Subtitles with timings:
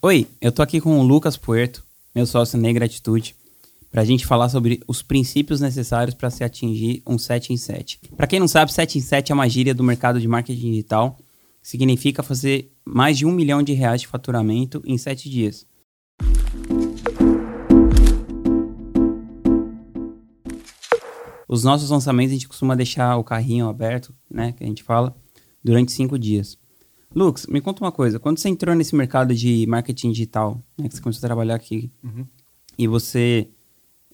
[0.00, 3.34] Oi, eu tô aqui com o Lucas Puerto, meu sócio Negra Atitude,
[3.90, 7.98] para a gente falar sobre os princípios necessários para se atingir um 7 em 7.
[8.16, 11.18] Para quem não sabe, 7 em 7 é uma gíria do mercado de marketing digital,
[11.60, 15.66] significa fazer mais de um milhão de reais de faturamento em 7 dias.
[21.48, 25.12] Os nossos lançamentos a gente costuma deixar o carrinho aberto, né, que a gente fala,
[25.64, 26.56] durante cinco dias.
[27.14, 28.18] Lux, me conta uma coisa.
[28.18, 31.90] Quando você entrou nesse mercado de marketing digital, né, que você começou a trabalhar aqui,
[32.02, 32.26] uhum.
[32.76, 33.48] e você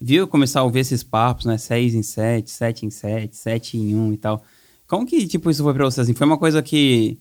[0.00, 3.94] viu começar a ouvir esses papos, né, 6 em 7, 7 em 7, 7 em
[3.94, 4.44] 1 e tal.
[4.86, 6.02] Como que, tipo, isso foi pra você?
[6.02, 7.18] Assim, foi uma coisa que,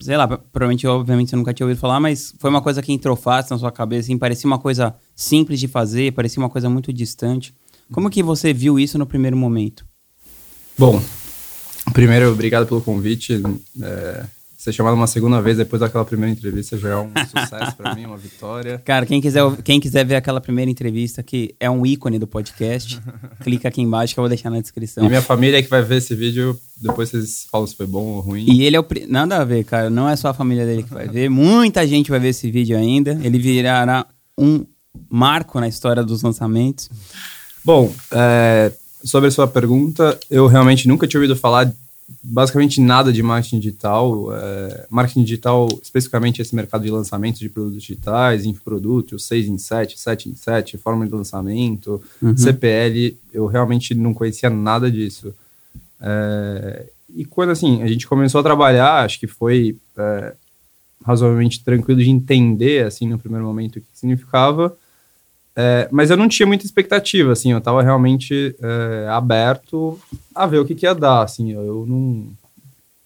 [0.00, 3.14] sei lá, provavelmente, obviamente, você nunca tinha ouvido falar, mas foi uma coisa que entrou
[3.14, 6.92] fácil na sua cabeça, assim, parecia uma coisa simples de fazer, parecia uma coisa muito
[6.92, 7.54] distante.
[7.92, 9.86] Como que você viu isso no primeiro momento?
[10.76, 11.00] Bom,
[11.92, 13.40] primeiro, obrigado pelo convite.
[13.80, 14.26] É,
[14.66, 18.04] ser chamado uma segunda vez depois daquela primeira entrevista já é um sucesso para mim,
[18.04, 18.82] uma vitória.
[18.84, 23.00] Cara, quem quiser, quem quiser ver aquela primeira entrevista, que é um ícone do podcast,
[23.42, 25.04] clica aqui embaixo que eu vou deixar na descrição.
[25.04, 28.02] E minha família é que vai ver esse vídeo, depois vocês falam se foi bom
[28.02, 28.44] ou ruim.
[28.48, 28.86] E ele é o.
[29.08, 29.88] Nada a ver, cara.
[29.88, 31.28] Não é só a família dele que vai ver.
[31.28, 33.18] Muita gente vai ver esse vídeo ainda.
[33.22, 34.04] Ele virará
[34.36, 34.66] um
[35.08, 36.90] marco na história dos lançamentos.
[37.64, 38.72] Bom, é,
[39.04, 41.72] sobre a sua pergunta, eu realmente nunca tinha ouvido falar
[42.22, 44.34] basicamente nada de marketing digital.
[44.34, 49.98] É, marketing digital, especificamente esse mercado de lançamento de produtos digitais, infoprodutos, 6 em 7,
[49.98, 52.36] 7 em 7, forma de lançamento, uhum.
[52.36, 55.34] CPL, eu realmente não conhecia nada disso.
[56.00, 60.34] É, e quando assim, a gente começou a trabalhar, acho que foi é,
[61.04, 64.76] razoavelmente tranquilo de entender, assim, no primeiro momento o que significava,
[65.58, 69.98] é, mas eu não tinha muita expectativa, assim, eu estava realmente é, aberto
[70.34, 72.26] a ver o que, que ia dar, assim, eu, não...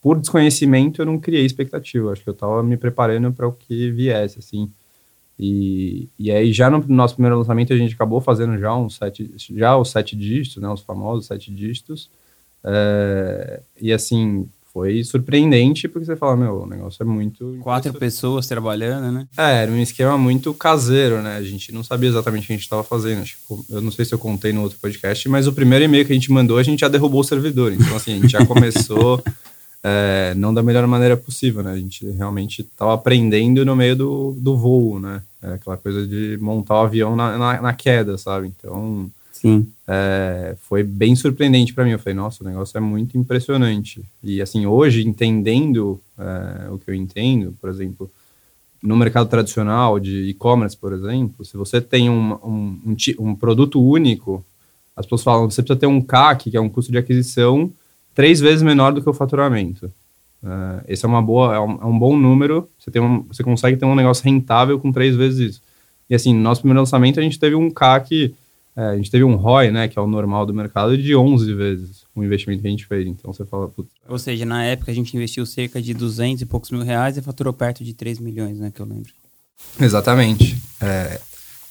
[0.03, 3.91] Por desconhecimento, eu não criei expectativa, acho que eu estava me preparando para o que
[3.93, 4.73] viesse, assim.
[5.39, 9.31] E, e aí, já no nosso primeiro lançamento, a gente acabou fazendo já um sete,
[9.55, 12.11] já os sete dígitos, né, os famosos sete dígitos,
[12.65, 17.59] é, e assim, foi surpreendente, porque você fala, meu, o negócio é muito.
[17.61, 19.27] Quatro pessoas trabalhando, né?
[19.37, 21.37] É, era um esquema muito caseiro, né?
[21.37, 23.25] A gente não sabia exatamente o que a gente estava fazendo.
[23.25, 26.13] Tipo, eu não sei se eu contei no outro podcast, mas o primeiro e-mail que
[26.13, 27.73] a gente mandou, a gente já derrubou o servidor.
[27.73, 29.23] Então, assim, a gente já começou
[29.83, 31.73] é, não da melhor maneira possível, né?
[31.73, 35.23] A gente realmente estava aprendendo no meio do, do voo, né?
[35.43, 38.47] É aquela coisa de montar o avião na, na, na queda, sabe?
[38.47, 39.67] Então Sim.
[39.89, 41.93] É, foi bem surpreendente para mim.
[41.93, 44.03] Eu falei, nossa, o negócio é muito impressionante.
[44.23, 48.11] E assim, hoje, entendendo é, o que eu entendo, por exemplo,
[48.83, 53.83] no mercado tradicional de e-commerce, por exemplo, se você tem um, um, um, um, produto
[53.83, 54.45] único,
[54.95, 57.73] as pessoas falam, você precisa ter um CAC, que é um custo de aquisição,
[58.15, 59.87] três vezes menor do que o faturamento.
[60.43, 62.69] Uh, esse é uma boa, é um, é um, bom número.
[62.79, 65.63] Você tem um, você consegue ter um negócio rentável com três vezes isso.
[66.11, 68.35] E assim, no nosso primeiro lançamento a gente teve um CAC
[68.77, 71.55] é, a gente teve um ROI, né, que é o normal do mercado, de 11
[71.55, 73.07] vezes o investimento que a gente fez.
[73.07, 73.69] Então você fala.
[73.69, 77.17] Putz, Ou seja, na época a gente investiu cerca de 200 e poucos mil reais
[77.17, 79.13] e faturou perto de 3 milhões, né, que eu lembro.
[79.79, 80.57] Exatamente.
[80.81, 81.21] É,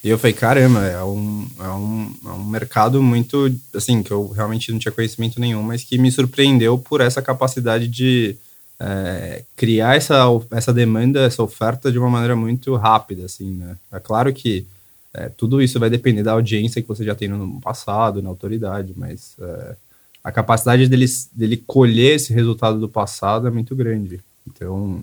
[0.02, 4.28] e eu falei, caramba, é um, é, um, é um mercado muito, assim, que eu
[4.28, 8.36] realmente não tinha conhecimento nenhum, mas que me surpreendeu por essa capacidade de
[8.80, 13.76] é, criar essa, essa demanda, essa oferta de uma maneira muito rápida, assim, né?
[13.92, 14.66] É claro que
[15.12, 18.92] é, tudo isso vai depender da audiência que você já tem no passado, na autoridade,
[18.96, 19.76] mas é,
[20.22, 24.20] a capacidade dele, dele colher esse resultado do passado é muito grande.
[24.46, 25.02] Então,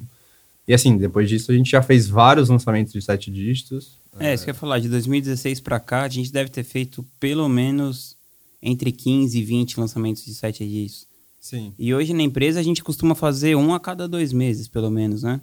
[0.68, 3.98] e assim, depois disso a gente já fez vários lançamentos de sete dígitos.
[4.20, 7.06] É, isso que eu ia falar, de 2016 para cá, a gente deve ter feito
[7.20, 8.16] pelo menos
[8.62, 11.06] entre 15 e 20 lançamentos de sete dígitos.
[11.40, 11.74] Sim.
[11.78, 15.24] E hoje na empresa a gente costuma fazer um a cada dois meses, pelo menos,
[15.24, 15.40] né?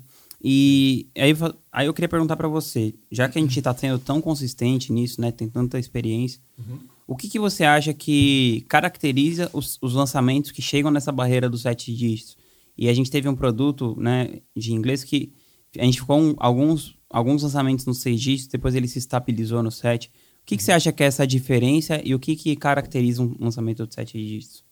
[0.47, 1.32] E aí,
[1.72, 5.19] aí eu queria perguntar para você, já que a gente está sendo tão consistente nisso,
[5.19, 6.81] né, tem tanta experiência, uhum.
[7.06, 11.62] o que, que você acha que caracteriza os, os, lançamentos que chegam nessa barreira dos
[11.62, 12.37] sete dígitos?
[12.77, 15.33] E a gente teve um produto né, de inglês que
[15.78, 19.71] a gente ficou um, alguns, alguns lançamentos nos seis dígitos, depois ele se estabilizou no
[19.71, 20.09] sete.
[20.42, 23.34] O que, que você acha que é essa diferença e o que, que caracteriza um
[23.41, 24.63] lançamento de sete dígitos?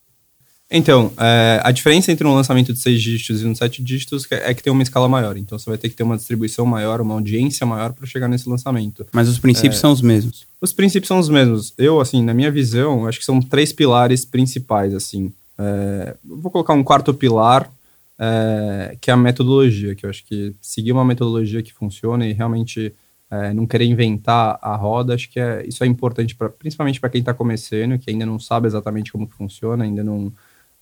[0.74, 4.26] Então, é, a diferença entre um lançamento de seis dígitos e um de sete dígitos
[4.30, 5.36] é que tem uma escala maior.
[5.36, 8.48] Então, você vai ter que ter uma distribuição maior, uma audiência maior para chegar nesse
[8.48, 9.06] lançamento.
[9.12, 10.46] Mas os princípios é, são os mesmos?
[10.58, 11.74] Os princípios são os mesmos.
[11.76, 15.30] Eu, assim, na minha visão, acho que são três pilares principais, assim.
[15.58, 17.70] É, vou colocar um quarto pilar,
[18.18, 22.32] é, que é a metodologia, que eu acho que seguir uma metodologia que funcione e
[22.32, 22.94] realmente
[23.30, 27.10] é, não querer inventar a roda, acho que é, isso é importante, pra, principalmente para
[27.10, 30.32] quem está começando, que ainda não sabe exatamente como que funciona, ainda não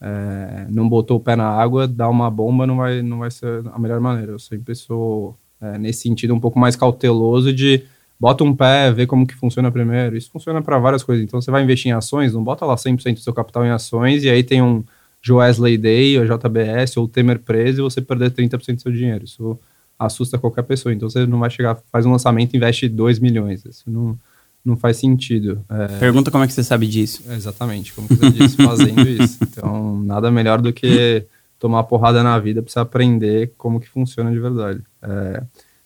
[0.01, 3.63] é, não botou o pé na água, dar uma bomba não vai, não vai ser
[3.73, 4.33] a melhor maneira.
[4.33, 7.85] Eu sempre sou é, nesse sentido um pouco mais cauteloso de
[8.19, 10.17] bota um pé, vê como que funciona primeiro.
[10.17, 11.25] Isso funciona para várias coisas.
[11.25, 14.25] Então você vai investir em ações, não bota lá 100% do seu capital em ações
[14.25, 14.85] e aí tem um
[15.23, 19.25] Joesley Day, ou JBS, ou Temer preso e você perder 30% do seu dinheiro.
[19.25, 19.59] Isso
[19.99, 20.95] assusta qualquer pessoa.
[20.95, 23.65] Então você não vai chegar, faz um lançamento e investe 2 milhões.
[23.65, 24.19] Isso não,
[24.65, 25.65] não faz sentido.
[25.69, 25.99] É...
[25.99, 27.23] Pergunta como é que você sabe disso.
[27.31, 29.39] exatamente, como você disse, fazendo isso.
[29.51, 31.25] Então, nada melhor do que
[31.59, 34.83] tomar porrada na vida para você aprender como que funciona de verdade.
[35.03, 35.43] É...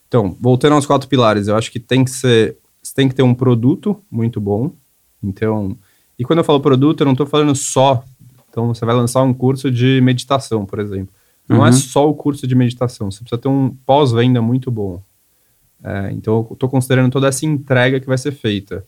[0.07, 3.23] Então, voltando aos quatro pilares, eu acho que tem que ser, você tem que ter
[3.23, 4.71] um produto muito bom.
[5.21, 5.77] Então,
[6.17, 8.03] e quando eu falo produto, eu não estou falando só
[8.55, 11.13] então, você vai lançar um curso de meditação, por exemplo.
[11.47, 11.65] Não é uhum.
[11.67, 15.03] é só o curso de meditação, você precisa ter um pós-venda muito bom.
[15.85, 18.83] É, então, eu estou considerando toda essa entrega que vai ser feita.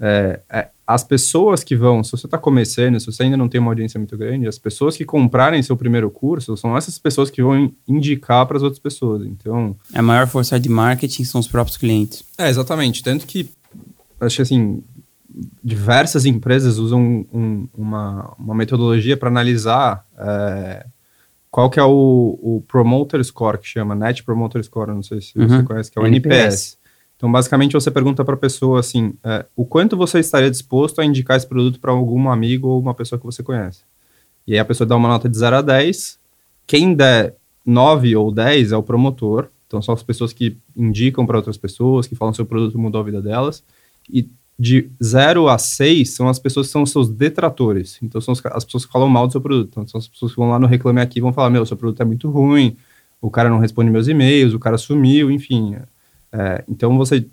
[0.00, 3.60] É, é, as pessoas que vão, se você está começando, se você ainda não tem
[3.60, 7.42] uma audiência muito grande, as pessoas que comprarem seu primeiro curso são essas pessoas que
[7.42, 9.26] vão indicar para as outras pessoas.
[9.26, 12.24] Então, a maior força de marketing são os próprios clientes.
[12.38, 13.02] É, exatamente.
[13.02, 13.50] Tanto que,
[14.20, 14.82] acho que assim,
[15.62, 20.86] diversas empresas usam um, uma, uma metodologia para analisar é,
[21.50, 25.38] qual que é o, o Promoter Score, que chama Net Promoter Score, não sei se
[25.38, 25.48] uhum.
[25.48, 26.34] você conhece, que é o NPS.
[26.34, 26.80] NPS.
[27.16, 31.04] Então, basicamente, você pergunta para a pessoa assim, é, o quanto você estaria disposto a
[31.04, 33.82] indicar esse produto para algum amigo ou uma pessoa que você conhece.
[34.46, 36.18] E aí a pessoa dá uma nota de 0 a 10,
[36.66, 37.36] quem der
[37.66, 42.06] 9 ou 10 é o promotor, então são as pessoas que indicam para outras pessoas,
[42.06, 43.62] que falam que seu produto mudou a vida delas,
[44.08, 44.28] e
[44.60, 47.98] de 0 a 6 são as pessoas que são os seus detratores.
[48.02, 49.70] Então, são as pessoas que falam mal do seu produto.
[49.70, 51.78] Então, são as pessoas que vão lá no Reclame Aqui e vão falar: Meu, seu
[51.78, 52.76] produto é muito ruim,
[53.22, 55.76] o cara não responde meus e-mails, o cara sumiu, enfim.
[56.30, 57.26] É, então, você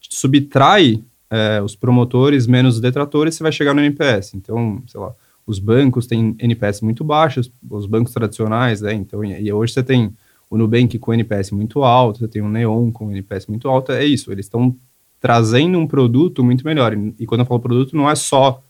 [0.00, 1.00] subtrai
[1.30, 4.34] é, os promotores menos os detratores, você vai chegar no NPS.
[4.34, 5.14] Então, sei lá,
[5.46, 8.92] os bancos têm NPS muito baixos, os bancos tradicionais, né?
[8.94, 10.12] Então, e, e hoje você tem
[10.50, 14.04] o Nubank com NPS muito alto, você tem o Neon com NPS muito alto, é
[14.04, 14.76] isso, eles estão
[15.24, 16.94] trazendo um produto muito melhor.
[17.18, 18.62] E quando eu falo produto, não é só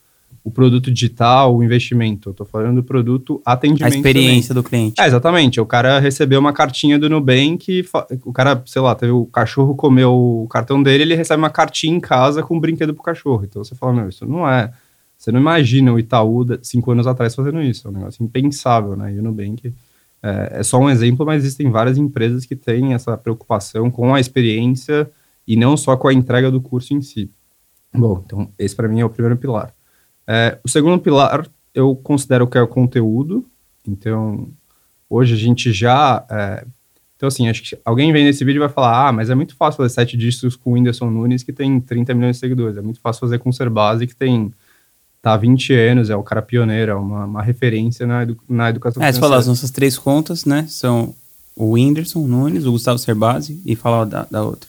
[0.44, 2.28] o produto digital, o investimento.
[2.28, 3.92] Eu estou falando do produto atendimento.
[3.92, 4.62] A experiência também.
[4.62, 5.00] do cliente.
[5.00, 5.60] É, exatamente.
[5.60, 7.84] O cara recebeu uma cartinha do Nubank,
[8.24, 11.96] o cara, sei lá, teve o cachorro comeu o cartão dele, ele recebe uma cartinha
[11.96, 13.42] em casa com um brinquedo pro cachorro.
[13.42, 14.72] Então você fala, meu, isso não é.
[15.18, 17.88] Você não imagina o Itaú cinco anos atrás fazendo isso.
[17.88, 19.12] É um negócio impensável, né?
[19.12, 19.74] E o Nubank
[20.22, 24.20] é, é só um exemplo, mas existem várias empresas que têm essa preocupação com a
[24.20, 25.10] experiência
[25.46, 27.30] e não só com a entrega do curso em si.
[27.94, 29.72] Bom, então esse para mim é o primeiro pilar.
[30.26, 33.44] É, o segundo pilar eu considero que é o conteúdo.
[33.86, 34.48] Então,
[35.10, 36.24] hoje a gente já.
[36.30, 36.64] É,
[37.16, 39.56] então, assim, acho que alguém vem nesse vídeo e vai falar: ah, mas é muito
[39.56, 42.76] fácil fazer sete dígitos com o Whindersson Nunes, que tem 30 milhões de seguidores.
[42.76, 44.52] É muito fácil fazer com o Serbase, que tem.
[45.20, 48.68] Tá há 20 anos, é o cara pioneiro, é uma, uma referência na, edu na
[48.68, 50.66] educação É, você falou, as nossas três contas, né?
[50.68, 51.14] São
[51.56, 54.68] o Whindersson Nunes, o Gustavo Serbase e falar da, da outra.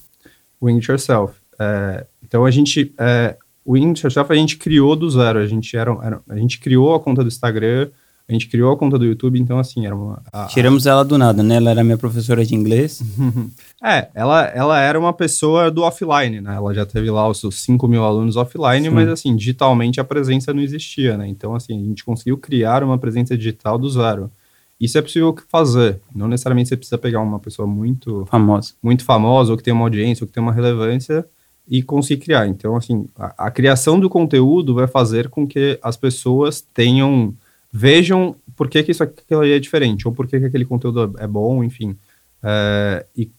[0.61, 1.35] Wing It Yourself.
[1.59, 5.39] É, então a gente, é, o Wing It Yourself a gente criou do zero.
[5.39, 7.89] A gente era, era, a gente criou a conta do Instagram,
[8.27, 10.21] a gente criou a conta do YouTube, então assim, era uma...
[10.33, 10.91] A, Tiramos a...
[10.91, 11.57] ela do nada, né?
[11.57, 13.03] Ela era minha professora de inglês.
[13.83, 16.55] é, ela, ela era uma pessoa do offline, né?
[16.55, 18.93] Ela já teve lá os seus 5 mil alunos offline, Sim.
[18.93, 21.27] mas assim, digitalmente a presença não existia, né?
[21.27, 24.31] Então assim, a gente conseguiu criar uma presença digital do zero.
[24.79, 26.01] Isso é possível fazer.
[26.13, 29.85] Não necessariamente você precisa pegar uma pessoa muito famosa, muito famosa ou que tem uma
[29.85, 31.25] audiência ou que tem uma relevância
[31.67, 32.47] e conseguir criar.
[32.47, 37.33] Então, assim, a, a criação do conteúdo vai fazer com que as pessoas tenham
[37.71, 41.27] vejam por que, que isso aquilo é diferente ou por que, que aquele conteúdo é
[41.27, 41.97] bom, enfim.
[42.41, 43.29] É, e,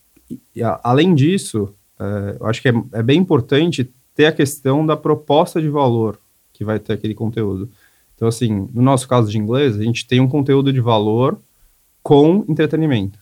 [0.54, 4.84] e a, além disso, é, eu acho que é, é bem importante ter a questão
[4.84, 6.18] da proposta de valor
[6.52, 7.70] que vai ter aquele conteúdo.
[8.16, 11.38] Então, assim, no nosso caso de inglês, a gente tem um conteúdo de valor
[12.02, 13.18] com entretenimento.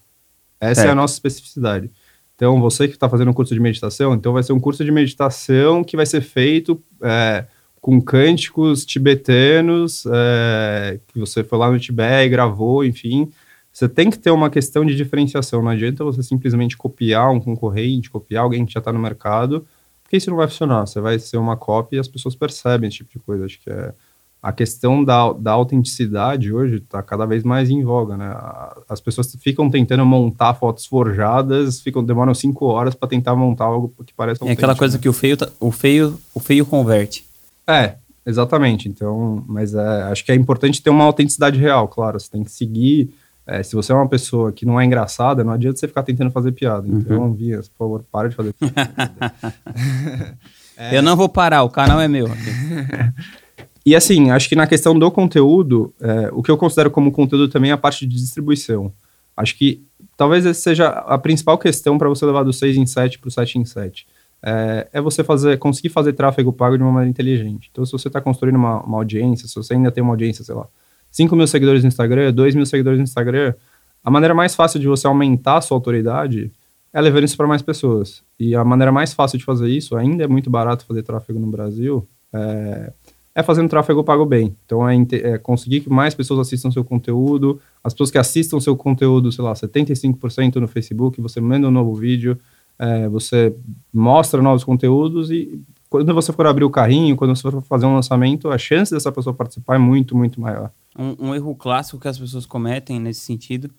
[0.61, 1.91] Essa é, é a nossa especificidade.
[2.37, 4.91] Então, você que está fazendo um curso de meditação, então vai ser um curso de
[4.91, 7.45] meditação que vai ser feito é,
[7.81, 13.31] com cânticos tibetanos, é, que você foi lá no Tibete e gravou, enfim.
[13.71, 15.63] Você tem que ter uma questão de diferenciação.
[15.63, 19.67] Não adianta você simplesmente copiar um concorrente, copiar alguém que já está no mercado,
[20.03, 20.87] porque isso não vai funcionar.
[20.87, 23.45] Você vai ser uma cópia e as pessoas percebem esse tipo de coisa.
[23.45, 23.93] Acho que é
[24.45, 28.31] a questão da, da autenticidade hoje está cada vez mais em voga, né?
[28.87, 33.95] As pessoas ficam tentando montar fotos forjadas, ficam demoram cinco horas para tentar montar algo
[34.05, 35.03] que parece É aquela coisa né?
[35.03, 37.25] que o feio, tá, o feio, o feio converte.
[37.67, 37.95] É,
[38.27, 38.87] exatamente.
[38.87, 42.21] Então, mas é, acho que é importante ter uma autenticidade real, claro.
[42.21, 43.15] Você tem que seguir.
[43.47, 46.31] É, se você é uma pessoa que não é engraçada, não adianta você ficar tentando
[46.31, 46.87] fazer piada.
[46.87, 47.33] Então, uhum.
[47.33, 49.33] Vias, por favor, para de fazer piada.
[50.77, 50.99] é...
[50.99, 52.27] Eu não vou parar, o canal é meu.
[53.87, 57.49] E assim, acho que na questão do conteúdo, é, o que eu considero como conteúdo
[57.49, 58.93] também é a parte de distribuição.
[59.37, 59.83] Acho que
[60.17, 63.31] talvez essa seja a principal questão para você levar do 6 em 7 para o
[63.31, 64.07] 7 em 7.
[64.43, 67.69] É, é, você fazer, conseguir fazer tráfego pago de uma maneira inteligente.
[67.73, 70.55] Então, se você está construindo uma, uma, audiência, se você ainda tem uma audiência, sei
[70.55, 70.67] lá,
[71.11, 73.55] 5 mil seguidores no Instagram, 2 mil seguidores no Instagram,
[74.03, 76.53] a maneira mais fácil de você aumentar a sua autoridade
[76.93, 78.23] é levando isso para mais pessoas.
[78.38, 81.47] E a maneira mais fácil de fazer isso, ainda é muito barato fazer tráfego no
[81.47, 82.93] Brasil, é,
[83.35, 84.57] é fazendo tráfego pago bem.
[84.64, 88.76] Então, é, é, conseguir que mais pessoas assistam seu conteúdo, as pessoas que assistam seu
[88.76, 92.38] conteúdo, sei lá, 75% no Facebook, você manda um novo vídeo,
[92.79, 93.55] é, você
[93.93, 97.95] mostra novos conteúdos e quando você for abrir o carrinho, quando você for fazer um
[97.95, 100.71] lançamento, a chance dessa pessoa participar é muito, muito maior.
[100.99, 103.71] Um, um erro clássico que as pessoas cometem nesse sentido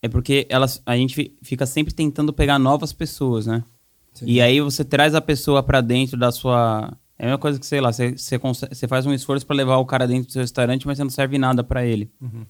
[0.00, 3.64] é porque elas, a gente fica sempre tentando pegar novas pessoas, né?
[4.14, 4.26] Sim.
[4.26, 6.92] E aí você traz a pessoa para dentro da sua.
[7.18, 9.78] É a mesma coisa que, sei lá, você, você, você faz um esforço para levar
[9.78, 12.10] o cara dentro do seu restaurante, mas você não serve nada para ele.
[12.20, 12.46] Uhum.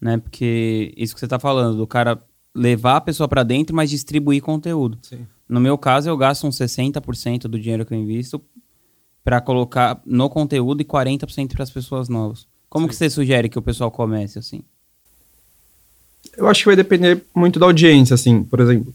[0.00, 0.18] Né?
[0.18, 2.18] Porque isso que você tá falando, do cara
[2.54, 4.98] levar a pessoa para dentro, mas distribuir conteúdo.
[5.02, 5.26] Sim.
[5.48, 8.40] No meu caso, eu gasto uns 60% do dinheiro que eu invisto
[9.24, 12.46] para colocar no conteúdo e 40% para as pessoas novas.
[12.68, 12.88] Como Sim.
[12.88, 14.62] que você sugere que o pessoal comece assim?
[16.36, 18.42] Eu acho que vai depender muito da audiência, assim.
[18.42, 18.94] Por exemplo,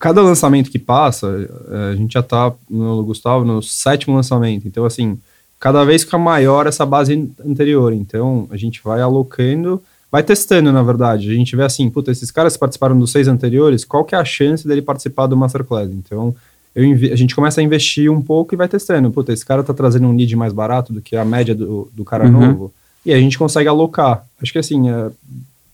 [0.00, 4.66] cada lançamento que passa, é, a gente já tá no Gustavo no sétimo lançamento.
[4.66, 5.18] Então, assim,
[5.60, 7.92] cada vez fica maior essa base anterior.
[7.92, 9.80] Então, a gente vai alocando
[10.10, 11.30] vai testando, na verdade.
[11.30, 14.24] A gente vê assim, puta, esses caras participaram dos seis anteriores, qual que é a
[14.24, 15.90] chance dele participar do Masterclass?
[15.90, 16.34] Então,
[16.74, 19.10] a gente começa a investir um pouco e vai testando.
[19.10, 22.04] Puta, esse cara tá trazendo um lead mais barato do que a média do, do
[22.04, 22.32] cara uhum.
[22.32, 22.72] novo.
[23.04, 24.24] E a gente consegue alocar.
[24.42, 25.10] Acho que assim, a, é,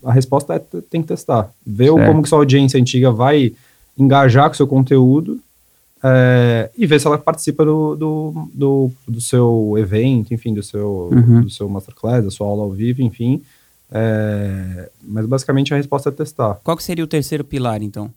[0.04, 0.58] a resposta é
[0.90, 1.50] tem que testar.
[1.66, 2.06] Ver certo.
[2.06, 3.52] como que sua audiência antiga vai
[3.98, 5.40] engajar com o seu conteúdo
[6.02, 11.10] é, e ver se ela participa do, do, do, do, seu evento, enfim, do seu,
[11.12, 11.42] uhum.
[11.42, 13.42] do seu masterclass, da sua aula ao vivo, enfim.
[13.90, 16.60] É, mas basicamente a resposta é testar.
[16.62, 18.12] Qual que seria o terceiro pilar, então?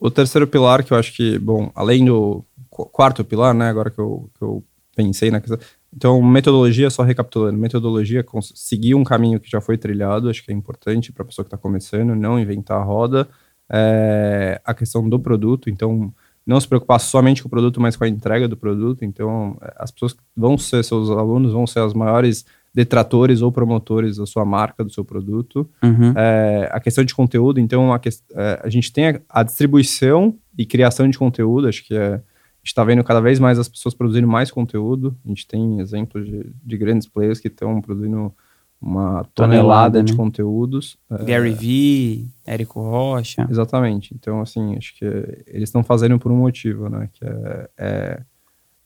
[0.00, 3.98] O terceiro pilar, que eu acho que, bom, além do quarto pilar, né, agora que
[3.98, 4.62] eu, que eu
[4.94, 5.58] pensei na questão.
[5.94, 10.54] Então, metodologia, só recapitulando, metodologia, seguir um caminho que já foi trilhado, acho que é
[10.54, 13.28] importante para a pessoa que está começando, não inventar a roda.
[13.70, 16.12] É, a questão do produto, então,
[16.46, 19.04] não se preocupar somente com o produto, mas com a entrega do produto.
[19.04, 24.16] Então, as pessoas que vão ser seus alunos, vão ser as maiores detratores ou promotores
[24.16, 25.68] da sua marca, do seu produto.
[25.82, 26.12] Uhum.
[26.16, 30.34] É, a questão de conteúdo, então, a, que, é, a gente tem a, a, distribuição
[30.56, 33.68] e criação de conteúdo, acho que é, a gente está vendo cada vez mais as
[33.68, 35.16] pessoas produzindo mais conteúdo.
[35.24, 38.32] A gente tem exemplos de, de grandes players que estão produzindo
[38.80, 40.16] uma tonelada, tonelada de né?
[40.16, 40.96] conteúdos.
[41.10, 41.24] É.
[41.24, 43.46] Gary Vee, Érico Rocha.
[43.50, 44.14] Exatamente.
[44.14, 47.08] Então, assim, acho que eles estão fazendo por um motivo, né?
[47.12, 48.22] Que é, é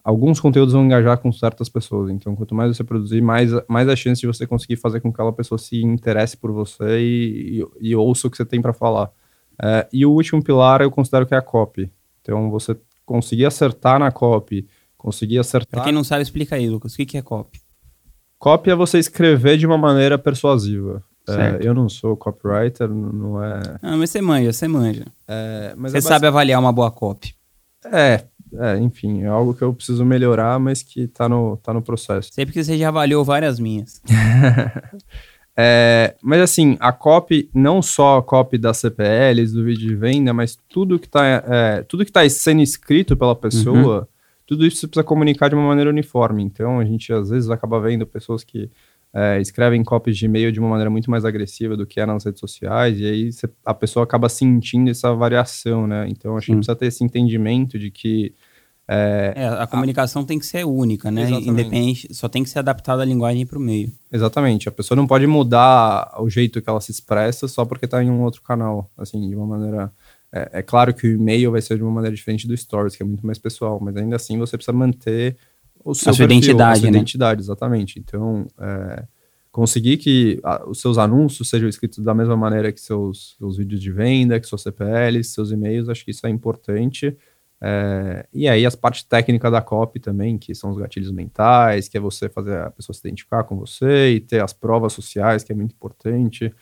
[0.02, 2.10] alguns conteúdos vão engajar com certas pessoas.
[2.10, 5.14] Então, quanto mais você produzir, mais, mais a chance de você conseguir fazer com que
[5.14, 8.72] aquela pessoa se interesse por você e, e, e ouça o que você tem para
[8.72, 9.10] falar.
[9.62, 11.90] É, e o último pilar eu considero que é a copy.
[12.20, 15.70] Então, você conseguir acertar na copy, conseguir acertar.
[15.70, 16.94] Pra quem não sabe, explica aí, Lucas.
[16.94, 17.60] O que é copy?
[18.42, 21.00] Copy é você escrever de uma maneira persuasiva.
[21.28, 23.62] É, eu não sou copywriter, não é.
[23.80, 25.04] Ah, mas você manja, você manja.
[25.28, 27.36] É, você é sabe avaliar uma boa copy.
[27.84, 28.24] É,
[28.58, 32.30] é, enfim, é algo que eu preciso melhorar, mas que tá no, tá no processo.
[32.32, 34.02] Sei porque você já avaliou várias minhas.
[35.56, 40.34] é, mas assim, a copy, não só a copy das CPLs, do vídeo de venda,
[40.34, 44.06] mas tudo que tá, é, tudo que tá sendo escrito pela pessoa, uhum.
[44.52, 46.42] Tudo isso você precisa comunicar de uma maneira uniforme.
[46.42, 48.70] Então, a gente às vezes acaba vendo pessoas que
[49.14, 52.24] é, escrevem copies de e-mail de uma maneira muito mais agressiva do que é nas
[52.24, 56.06] redes sociais, e aí cê, a pessoa acaba sentindo essa variação, né?
[56.08, 58.34] Então, acho que precisa ter esse entendimento de que.
[58.86, 60.24] É, é a comunicação a...
[60.26, 61.22] tem que ser única, né?
[61.22, 61.48] Exatamente.
[61.48, 63.90] Independente, só tem que ser adaptada a linguagem para o meio.
[64.12, 64.68] Exatamente.
[64.68, 68.10] A pessoa não pode mudar o jeito que ela se expressa só porque está em
[68.10, 69.90] um outro canal, assim, de uma maneira.
[70.32, 73.02] É, é claro que o e-mail vai ser de uma maneira diferente do Stories, que
[73.02, 75.36] é muito mais pessoal, mas ainda assim você precisa manter
[75.84, 76.96] o seu a sua perfil, identidade, a sua né?
[76.96, 77.98] identidade, exatamente.
[77.98, 79.04] Então, é,
[79.50, 83.80] conseguir que a, os seus anúncios sejam escritos da mesma maneira que seus, seus vídeos
[83.80, 87.16] de venda, que suas CPLs, seus e-mails, acho que isso é importante.
[87.64, 91.96] É, e aí as partes técnicas da copy também, que são os gatilhos mentais, que
[91.96, 95.52] é você fazer a pessoa se identificar com você e ter as provas sociais, que
[95.52, 96.52] é muito importante.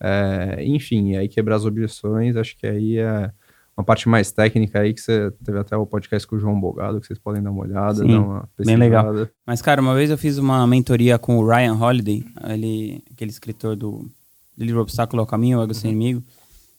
[0.00, 3.30] É, enfim, e aí quebrar as objeções, acho que aí é
[3.76, 7.00] uma parte mais técnica aí, que você teve até o podcast com o João Bogado,
[7.00, 8.66] que vocês podem dar uma olhada, Sim, dar uma pesquisada.
[8.66, 9.28] Bem legal.
[9.46, 13.74] Mas, cara, uma vez eu fiz uma mentoria com o Ryan Holiday, ele, aquele escritor
[13.74, 14.08] do
[14.56, 15.74] livro Obstáculo ao Caminho, O Ego uhum.
[15.74, 16.22] Sem Inimigo.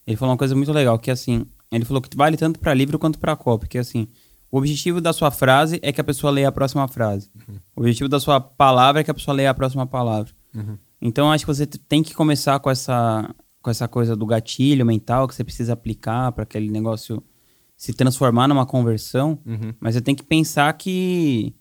[0.07, 2.97] Ele falou uma coisa muito legal, que assim, ele falou que vale tanto para livro
[2.97, 4.07] quanto para copy, que assim,
[4.49, 7.29] o objetivo da sua frase é que a pessoa leia a próxima frase.
[7.35, 7.55] Uhum.
[7.75, 10.31] O objetivo da sua palavra é que a pessoa leia a próxima palavra.
[10.53, 10.77] Uhum.
[11.01, 15.27] Então, acho que você tem que começar com essa com essa coisa do gatilho mental
[15.27, 17.23] que você precisa aplicar para aquele negócio
[17.75, 19.73] se transformar numa conversão, Uhum.
[19.79, 21.53] mas você tem que pensar que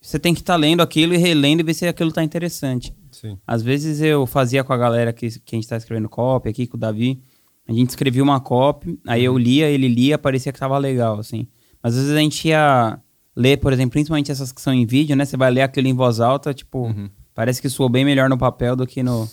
[0.00, 2.94] você tem que estar lendo aquilo e relendo e ver se aquilo tá interessante.
[3.12, 3.38] Sim.
[3.46, 6.66] Às vezes eu fazia com a galera que, que a gente tá escrevendo copy aqui,
[6.66, 7.20] com o Davi,
[7.68, 11.46] a gente escrevia uma copy, aí eu lia, ele lia, parecia que tava legal, assim.
[11.82, 12.98] Mas às vezes a gente ia
[13.34, 15.24] ler, por exemplo, principalmente essas que são em vídeo, né?
[15.26, 16.88] Você vai ler aquilo em voz alta, tipo,
[17.36, 19.28] parece que soou bem melhor no papel do que no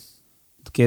[0.62, 0.86] do que,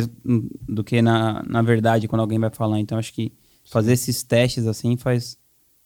[0.68, 2.80] do que na, na verdade quando alguém vai falar.
[2.80, 3.34] Então acho que
[3.70, 5.38] fazer esses testes assim faz,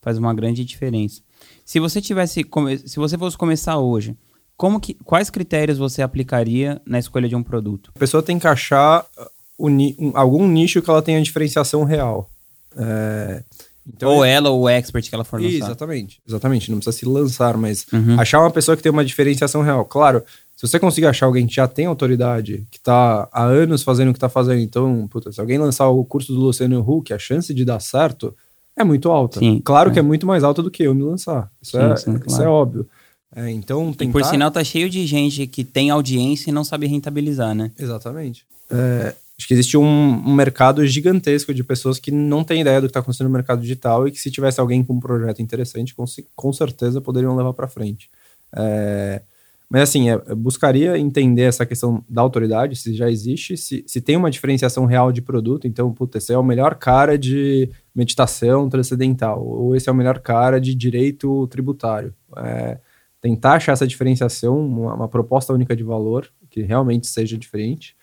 [0.01, 1.21] faz uma grande diferença.
[1.65, 2.45] Se você tivesse
[2.85, 4.15] se você fosse começar hoje,
[4.55, 7.91] como que quais critérios você aplicaria na escolha de um produto?
[7.95, 9.25] A pessoa tem que achar uh,
[9.57, 12.29] o um- algum nicho que ela tenha diferenciação real.
[12.77, 13.43] É,
[13.88, 15.55] então, ou ela ou o expert que ela for lançar.
[15.65, 16.69] Exatamente, exatamente.
[16.71, 18.19] Não precisa se lançar, mas Uhum.
[18.19, 19.83] achar uma pessoa que tem uma diferenciação real.
[19.85, 20.23] Claro,
[20.62, 24.13] se você conseguir achar alguém que já tem autoridade, que tá há anos fazendo o
[24.13, 27.51] que tá fazendo, então, puta, se alguém lançar o curso do Luciano Huck, a chance
[27.51, 28.32] de dar certo
[28.77, 29.39] é muito alta.
[29.39, 29.94] Sim, claro é.
[29.94, 31.50] que é muito mais alta do que eu me lançar.
[31.60, 32.44] Isso, Sim, é, sim, isso claro.
[32.44, 32.88] é óbvio.
[33.36, 34.12] É, então, E tentar...
[34.12, 37.72] por sinal tá cheio de gente que tem audiência e não sabe rentabilizar, né?
[37.80, 38.46] Exatamente.
[38.70, 42.86] É, acho que existe um, um mercado gigantesco de pessoas que não têm ideia do
[42.86, 45.96] que está acontecendo no mercado digital e que se tivesse alguém com um projeto interessante,
[45.96, 48.12] com, com certeza poderiam levar para frente.
[48.56, 49.24] É,
[49.71, 54.17] mas assim, é, buscaria entender essa questão da autoridade, se já existe, se, se tem
[54.17, 59.41] uma diferenciação real de produto, então, puta, esse é o melhor cara de meditação transcendental,
[59.41, 62.13] ou esse é o melhor cara de direito tributário.
[62.35, 62.79] É,
[63.21, 67.95] tentar achar essa diferenciação, uma, uma proposta única de valor, que realmente seja diferente.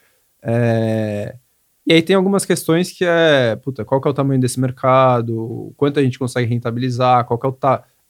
[0.43, 1.37] É,
[1.87, 5.73] E aí tem algumas questões que é, puta, qual que é o tamanho desse mercado,
[5.77, 7.53] quanto a gente consegue rentabilizar, qual que é o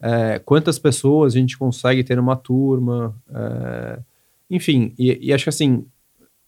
[0.00, 3.98] é, quantas pessoas a gente consegue ter numa turma, é,
[4.50, 5.84] enfim, e, e acho que assim,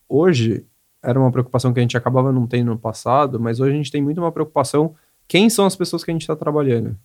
[0.09, 0.65] hoje
[1.03, 3.91] era uma preocupação que a gente acabava não tendo no passado, mas hoje a gente
[3.91, 4.95] tem muito uma preocupação
[5.27, 6.97] quem são as pessoas que a gente está trabalhando,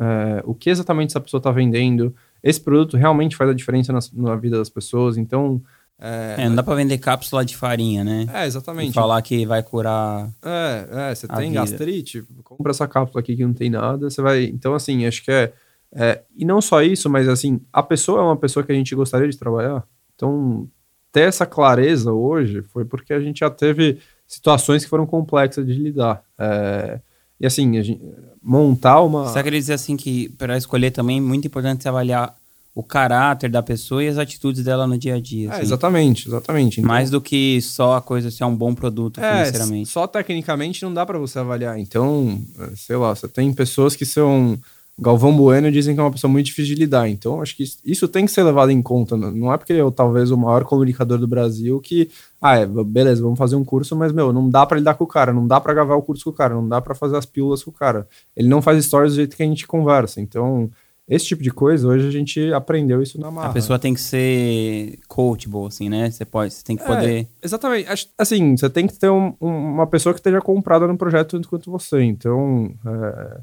[0.00, 4.12] É, o que exatamente essa pessoa está vendendo, esse produto realmente faz a diferença nas-
[4.12, 5.60] na, vida das pessoas, então...
[6.00, 8.26] É, não dá pra vender cápsula de farinha, né?
[8.32, 8.92] É, E exatamente.
[8.94, 10.30] falar que vai curar.
[10.44, 11.54] É, é, você tem vida.
[11.62, 14.44] gastrite, compra essa cápsula aqui que não tem nada, você vai.
[14.44, 15.52] Então, assim, acho que é,
[15.94, 16.22] é.
[16.36, 19.28] E não só isso, mas assim, a pessoa é uma pessoa que a gente gostaria
[19.28, 19.84] de trabalhar.
[20.14, 20.68] Então,
[21.12, 25.72] ter essa clareza hoje foi porque a gente já teve situações que foram complexas de
[25.72, 26.22] lidar.
[26.38, 27.00] É,
[27.40, 28.00] e assim, gente,
[28.42, 29.24] montar uma.
[29.24, 32.34] Você quer dizer assim que para escolher também é muito importante você avaliar
[32.74, 35.48] o caráter da pessoa e as atitudes dela no dia a dia.
[35.48, 35.62] É, assim.
[35.62, 36.80] exatamente, exatamente.
[36.80, 39.88] Então, Mais do que só a coisa se é um bom produto É, financeiramente.
[39.88, 41.78] só tecnicamente não dá pra você avaliar.
[41.78, 44.58] Então, é, sei lá, você tem pessoas que são.
[45.00, 47.08] Galvão Bueno dizem que é uma pessoa muito difícil de lidar.
[47.08, 49.16] Então, acho que isso, isso tem que ser levado em conta.
[49.16, 52.10] Não é porque eu, talvez, o maior comunicador do Brasil que.
[52.40, 55.06] Ah, é, beleza, vamos fazer um curso, mas, meu, não dá pra lidar com o
[55.06, 57.26] cara, não dá pra gravar o curso com o cara, não dá pra fazer as
[57.26, 58.08] pílulas com o cara.
[58.36, 60.20] Ele não faz stories do jeito que a gente conversa.
[60.20, 60.68] Então,
[61.08, 63.50] esse tipo de coisa, hoje a gente aprendeu isso na marra.
[63.50, 66.10] A pessoa tem que ser coachable, assim, né?
[66.10, 67.22] Você pode, você tem que poder.
[67.22, 67.88] É, exatamente.
[67.88, 71.30] Acho- Assim, você tem que ter um- um- uma pessoa que esteja comprada no projeto
[71.30, 72.02] tanto quanto você.
[72.02, 73.40] Então, é,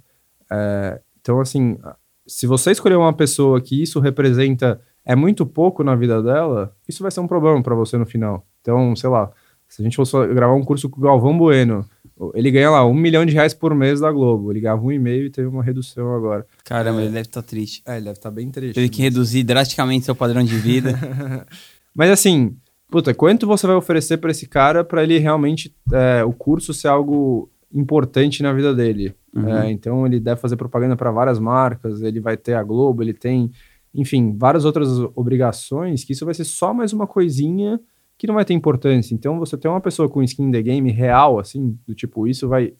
[0.52, 1.76] é, então, assim,
[2.28, 7.02] se você escolher uma pessoa que isso representa é muito pouco na vida dela, isso
[7.02, 8.46] vai ser um problema para você no final.
[8.62, 9.32] Então, sei lá,
[9.68, 11.84] se a gente fosse gravar um curso com o Galvão Bueno,
[12.36, 14.52] ele ganha lá um milhão de reais por mês da Globo.
[14.52, 16.46] Ele ganhava um e meio e teve uma redução agora.
[16.64, 17.82] Caramba, ele deve estar triste.
[17.88, 18.76] É, ele deve estar bem triste.
[18.76, 20.94] Teve que reduzir drasticamente seu padrão de vida.
[21.96, 22.56] Mas assim,
[22.88, 26.88] puta, quanto você vai oferecer para esse cara para ele realmente é, o curso ser
[26.88, 29.14] algo importante na vida dele?
[29.36, 29.48] Uhum.
[29.50, 33.14] É, então ele deve fazer propaganda para várias marcas, ele vai ter a Globo, ele
[33.14, 33.52] tem,
[33.94, 37.80] enfim, várias outras obrigações que isso vai ser só mais uma coisinha
[38.18, 39.14] que não vai ter importância.
[39.14, 42.48] Então você ter uma pessoa com skin in the game real, assim, do tipo, isso
[42.48, 42.74] vai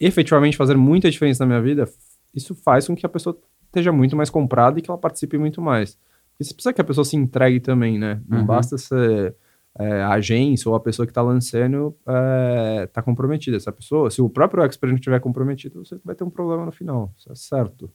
[0.00, 1.88] efetivamente fazer muita diferença na minha vida,
[2.34, 5.60] isso faz com que a pessoa esteja muito mais comprada e que ela participe muito
[5.60, 5.98] mais.
[6.30, 8.20] Porque você precisa que a pessoa se entregue também, né?
[8.28, 8.46] Não Uhum.
[8.46, 9.34] basta ser
[9.78, 13.60] é, a agência ou a pessoa que está lançando é, tá comprometida.
[13.60, 16.64] Se a pessoa, se o próprio expert não estiver comprometido, você vai ter um problema
[16.64, 17.12] no final.
[17.16, 17.90] Isso é certo.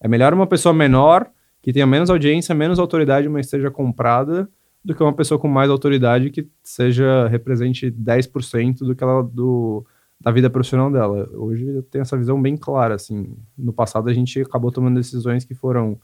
[0.00, 1.28] É melhor uma pessoa menor,
[1.60, 4.48] que tenha menos audiência, menos autoridade, mas esteja comprada,
[4.84, 9.84] do que uma pessoa com mais autoridade que seja represente 10% do que ela do
[10.20, 11.28] da vida profissional dela.
[11.32, 13.36] Hoje eu tenho essa visão bem clara, assim.
[13.56, 15.98] No passado a gente acabou tomando decisões que foram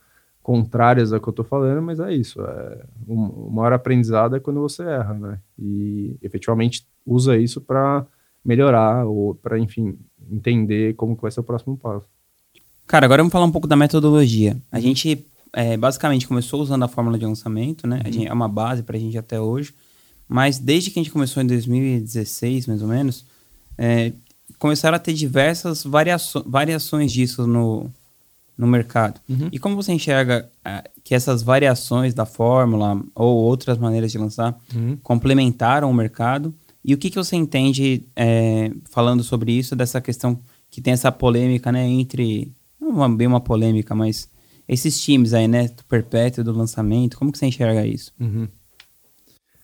[0.45, 2.39] contrárias ao que eu tô falando, mas é isso.
[2.39, 5.39] É, o, maior aprendizado é quando você erra, né?
[5.57, 8.05] E efetivamente usa isso para
[8.45, 9.97] melhorar ou para, enfim,
[10.29, 12.05] entender como que vai ser o próximo passo.
[12.85, 14.55] Cara, agora vamos falar um pouco da metodologia.
[14.71, 18.01] A gente é, basicamente começou usando a fórmula de lançamento, né?
[18.05, 19.73] A gente, é uma base pra gente até hoje.
[20.29, 23.25] Mas desde que a gente começou em 2016, mais ou menos,
[23.79, 24.13] é,
[24.59, 27.89] começaram a ter diversas variaço variações disso no,
[28.57, 29.19] no mercado.
[29.29, 29.49] Uhum.
[29.51, 34.57] E como você enxerga é, que essas variações da fórmula ou outras maneiras de lançar
[34.73, 34.97] Uhum.
[35.03, 36.53] complementaram o mercado?
[36.83, 40.39] E o que, que você entende, é, falando sobre isso, dessa questão
[40.69, 44.29] que tem essa polêmica, né, entre, não uma- bem uma polêmica, mas
[44.67, 48.11] esses times aí, né, do perpétuo, do lançamento, como que você enxerga isso?
[48.19, 48.47] Uhum.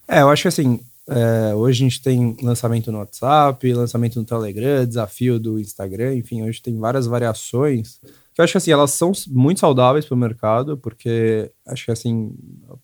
[0.08, 4.26] É, eu acho que assim, é, hoje a gente tem lançamento no WhatsApp, lançamento no
[4.26, 8.00] Telegram, desafio do Instagram, enfim, hoje tem várias variações.
[8.38, 12.34] Eu acho que assim, elas são muito saudáveis para o mercado, porque acho que assim,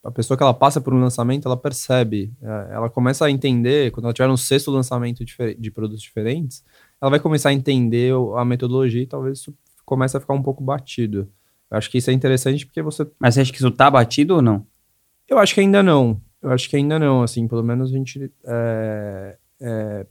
[0.03, 3.91] a pessoa que ela passa por um lançamento, ela percebe, é, ela começa a entender,
[3.91, 6.63] quando ela tiver um sexto lançamento de produtos diferentes,
[7.01, 9.55] ela vai começar a entender a metodologia e talvez isso
[9.85, 11.29] comece a ficar um pouco batido.
[11.71, 14.35] Eu acho que isso é interessante porque você Mas você acha que isso tá batido
[14.35, 14.65] ou não?
[15.29, 16.21] eu acho que ainda não.
[16.41, 18.31] Eu acho que ainda não, assim, pelo menos a gente.
[18.45, 20.07] é, é,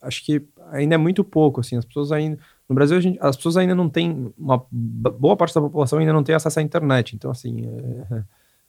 [0.00, 2.38] acho que ainda é muito pouco, assim, as pessoas ainda.
[2.70, 4.32] No Brasil, gente- as pessoas ainda não têm.
[4.38, 7.16] Uma boa parte da população ainda não tem acesso à internet.
[7.16, 7.66] Então, assim.
[7.66, 8.22] é,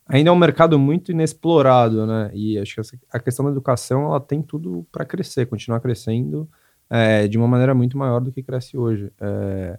[0.07, 2.31] ainda é um mercado muito inexplorado, né?
[2.33, 6.49] E acho que a questão da educação ela tem tudo para crescer, continuar crescendo
[6.89, 9.11] é, de uma maneira muito maior do que cresce hoje.
[9.21, 9.77] É,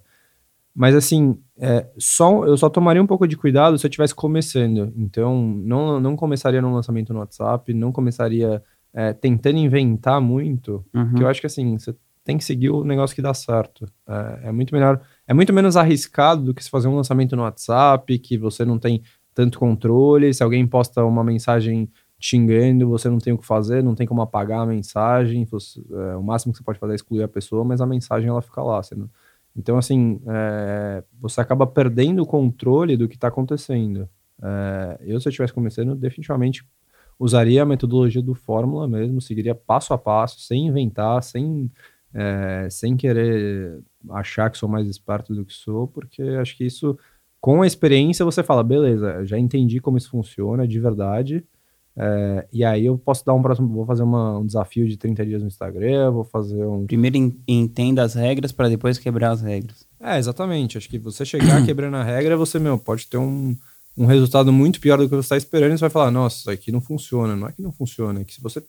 [0.73, 4.91] mas assim, é, só, eu só tomaria um pouco de cuidado se eu estivesse começando.
[4.95, 11.09] Então, não, não começaria no lançamento no WhatsApp, não começaria é, tentando inventar muito, Uhum.
[11.09, 13.85] porque eu acho que assim, você tem que seguir o negócio que dá certo.
[14.07, 17.43] É, é muito melhor, é muito menos arriscado do que se fazer um lançamento no
[17.43, 19.01] WhatsApp, que você não tem
[19.33, 23.95] tanto controle, se alguém posta uma mensagem xingando, você não tem o que fazer, não
[23.95, 27.23] tem como apagar a mensagem, você- é, o máximo que você pode fazer é excluir
[27.23, 29.09] a pessoa, mas a mensagem ela fica lá, não-
[29.55, 34.09] então, assim, é, você acaba perdendo o controle do que está acontecendo.
[34.41, 36.65] É, eu, se eu estivesse começando, definitivamente
[37.19, 41.69] usaria a metodologia do Fórmula mesmo, seguiria passo a passo, sem inventar, sem,
[42.13, 43.79] é, sem querer
[44.11, 46.97] achar que sou mais esperto do que sou, porque acho que isso,
[47.41, 51.43] com a experiência, você fala, beleza, já entendi como isso funciona de verdade,
[51.95, 55.23] é, e aí eu posso dar um próximo, vou fazer uma- um desafio de 30
[55.25, 59.41] dias no Instagram, vou fazer um Primeiro en- entenda as regras para depois quebrar as
[59.41, 59.85] regras.
[60.01, 60.77] É, exatamente.
[60.77, 63.55] Acho que você chegar quebrando a regra, você, meu, pode ter um,
[63.95, 66.49] um resultado muito pior do que você está esperando e você vai falar, nossa, isso
[66.51, 67.35] aqui não funciona.
[67.35, 68.61] Não é que não funciona, é que se você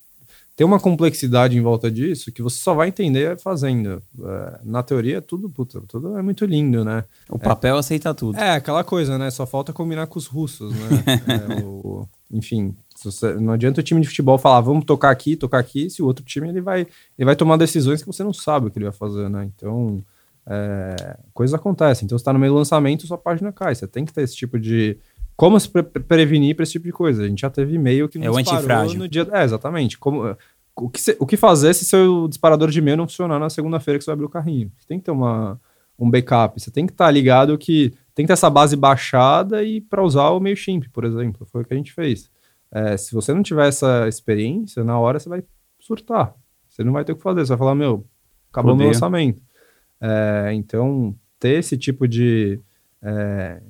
[0.57, 4.01] tem uma complexidade em volta disso que você só vai entender fazendo.
[4.23, 7.05] É, na teoria, tudo, puta, tudo é muito lindo, né?
[7.29, 8.39] O papel aceita tudo.
[8.39, 9.31] É, aquela coisa, né?
[9.31, 10.79] Só falta combinar com os russos, né?
[11.59, 15.59] É, o- enfim, você- não adianta o time de futebol falar, vamos tocar aqui, tocar
[15.59, 16.83] aqui, se o outro time ele vai,
[17.19, 19.49] ele vai tomar decisões que você não sabe o que ele vai fazer, né?
[19.57, 20.03] Então,
[20.47, 22.05] é, coisas acontecem.
[22.07, 23.75] Então, você está no meio do lançamento, sua página cai.
[23.75, 24.97] Você tem que ter esse tipo de.
[25.37, 27.25] Como se pre- prevenir para esse tipo de coisa?
[27.25, 28.99] A gente já teve e-mail que É o antifrágil.
[28.99, 29.27] no dia.
[29.33, 29.99] É, exatamente.
[29.99, 30.37] Como,
[30.77, 33.99] o, que se- o que fazer se seu disparador de e-mail não funcionar na segunda-feira
[33.99, 34.71] que você vai abrir o carrinho?
[34.79, 35.61] Você tem que ter uma,
[35.99, 36.61] um backup.
[36.61, 40.31] Você tem que estar ligado que tem que ter essa base baixada e para usar
[40.31, 41.45] o MailChimp, por exemplo.
[41.51, 42.31] Foi o que a gente fez.
[42.71, 45.43] É, se você não tiver essa experiência, na hora você vai
[45.81, 46.33] surtar.
[46.69, 47.41] Você não vai ter o que fazer.
[47.41, 48.07] Você vai falar, meu,
[48.53, 49.41] acabou o meu lançamento.
[50.01, 52.61] É, então, ter esse tipo de,
[53.03, 53.61] é,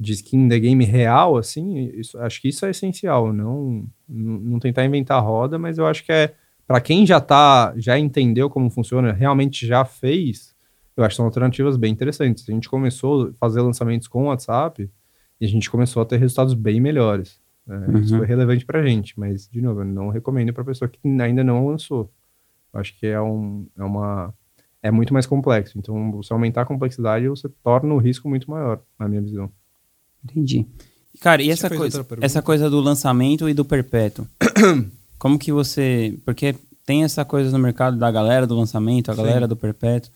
[0.00, 3.32] de skin in the game real, assim, isso- acho que isso é essencial.
[3.34, 6.34] Não, não tentar inventar a roda, mas eu acho que é
[6.66, 10.54] para quem já tá, já entendeu como funciona, realmente já fez,
[10.96, 12.48] eu acho que são alternativas bem interessantes.
[12.48, 14.88] A gente começou a fazer lançamentos com o WhatsApp
[15.40, 17.38] e a gente começou a ter resultados bem melhores.
[17.68, 18.18] É, Isso Uhum.
[18.20, 21.66] foi relevante pra gente, mas, de novo, eu não recomendo pra pessoa que ainda não
[21.66, 22.10] lançou.
[22.72, 24.32] Eu acho que é, um, é uma.
[24.82, 25.78] É muito mais complexo.
[25.78, 29.50] Então, você aumentar a complexidade, você torna o risco muito maior, na minha visão.
[30.24, 30.66] Entendi.
[31.20, 34.26] Cara, e essa coisa, essa coisa do lançamento e do perpétuo?
[35.18, 36.14] Como que você.
[36.24, 36.54] Porque
[36.86, 39.22] tem essa coisa no mercado da galera do lançamento, a Sim.
[39.22, 40.10] galera do perpétuo.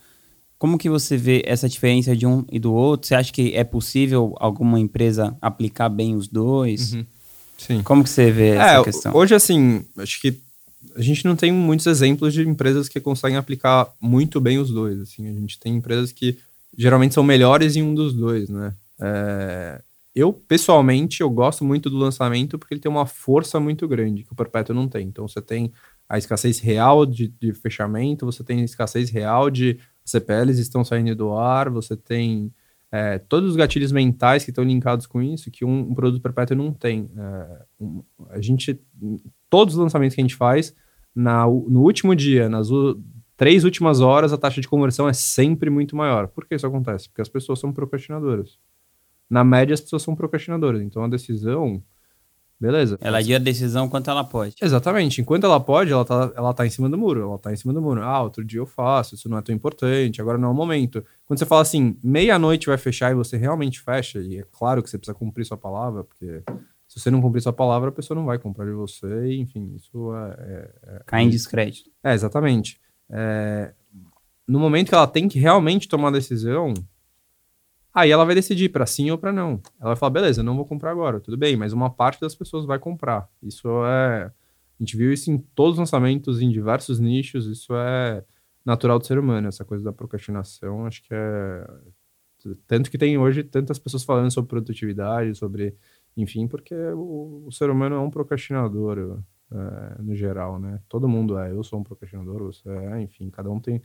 [0.59, 3.07] Como que você vê essa diferença de um e do outro?
[3.07, 6.97] Você acha que é possível alguma empresa aplicar bem os dois?
[7.59, 7.83] Sim.
[7.83, 9.14] Como que você vê essa É, questão?
[9.14, 10.40] hoje, assim, acho que
[10.97, 14.99] a gente não tem muitos exemplos de empresas que conseguem aplicar muito bem os dois.
[15.01, 16.38] Assim, a gente tem empresas que
[16.79, 18.73] geralmente são melhores em um dos dois, né?
[19.01, 19.81] É,
[20.14, 24.33] eu, pessoalmente, eu gosto muito do lançamento porque ele tem uma força muito grande que
[24.33, 25.07] o Perpétuo não tem.
[25.09, 25.72] Então, você tem
[26.09, 31.14] a escassez real de, de fechamento, você tem a escassez real de CPLs estão saindo
[31.16, 32.53] do ar, você tem
[32.92, 36.57] é, todos os gatilhos mentais que estão linkados com isso que um, um produto perpétuo
[36.57, 37.11] não tem.
[37.16, 38.79] É, um- a gente,
[39.50, 40.74] todos os lançamentos que a gente faz,
[41.14, 43.00] na, no último dia, nas u-
[43.37, 46.29] três últimas horas, a taxa de conversão é sempre muito maior.
[46.29, 47.09] Por que isso acontece?
[47.09, 48.59] Porque as pessoas são procrastinadoras.
[49.28, 50.82] Na média, as pessoas são procrastinadoras.
[50.82, 51.82] Então, a decisão
[52.64, 52.96] Beleza.
[53.00, 54.54] Ela dia a decisão quanto ela pode.
[54.62, 55.20] Exatamente.
[55.20, 57.20] Enquanto ela pode, ela tá, ela tá em cima do muro.
[57.20, 58.02] Ela tá em cima do muro.
[58.02, 61.04] Ah, outro dia eu faço, isso não é tão importante, agora não é o momento.
[61.26, 64.88] Quando você fala assim, meia-noite vai fechar e você realmente fecha, e é claro que
[64.88, 66.42] você precisa cumprir sua palavra, porque
[66.88, 69.74] se você não cumprir sua palavra, a pessoa não vai comprar de você, e, enfim,
[69.74, 70.37] isso é.
[70.38, 71.90] é, é Cai em descrédito.
[72.02, 72.80] É, exatamente.
[73.10, 73.74] É,
[74.46, 76.72] no momento que ela tem que realmente tomar a decisão,
[77.94, 79.61] Aí ela vai decidir para sim ou para não.
[79.78, 82.66] Ela vai falar, beleza, não vou comprar agora, tudo bem, mas uma parte das pessoas
[82.66, 83.28] vai comprar.
[83.40, 84.24] Isso é.
[84.24, 88.24] A gente viu isso em todos os lançamentos, em diversos nichos, isso é
[88.64, 91.70] natural do ser humano, essa coisa da procrastinação, acho que é.
[92.66, 95.76] Tanto que tem hoje tantas pessoas falando sobre produtividade, sobre.
[96.16, 99.20] Enfim, porque o, o ser humano é um procrastinador,
[99.52, 100.80] é, no geral, né?
[100.88, 101.52] Todo mundo é.
[101.52, 103.80] Eu sou um procrastinador, você é, enfim, cada um tem.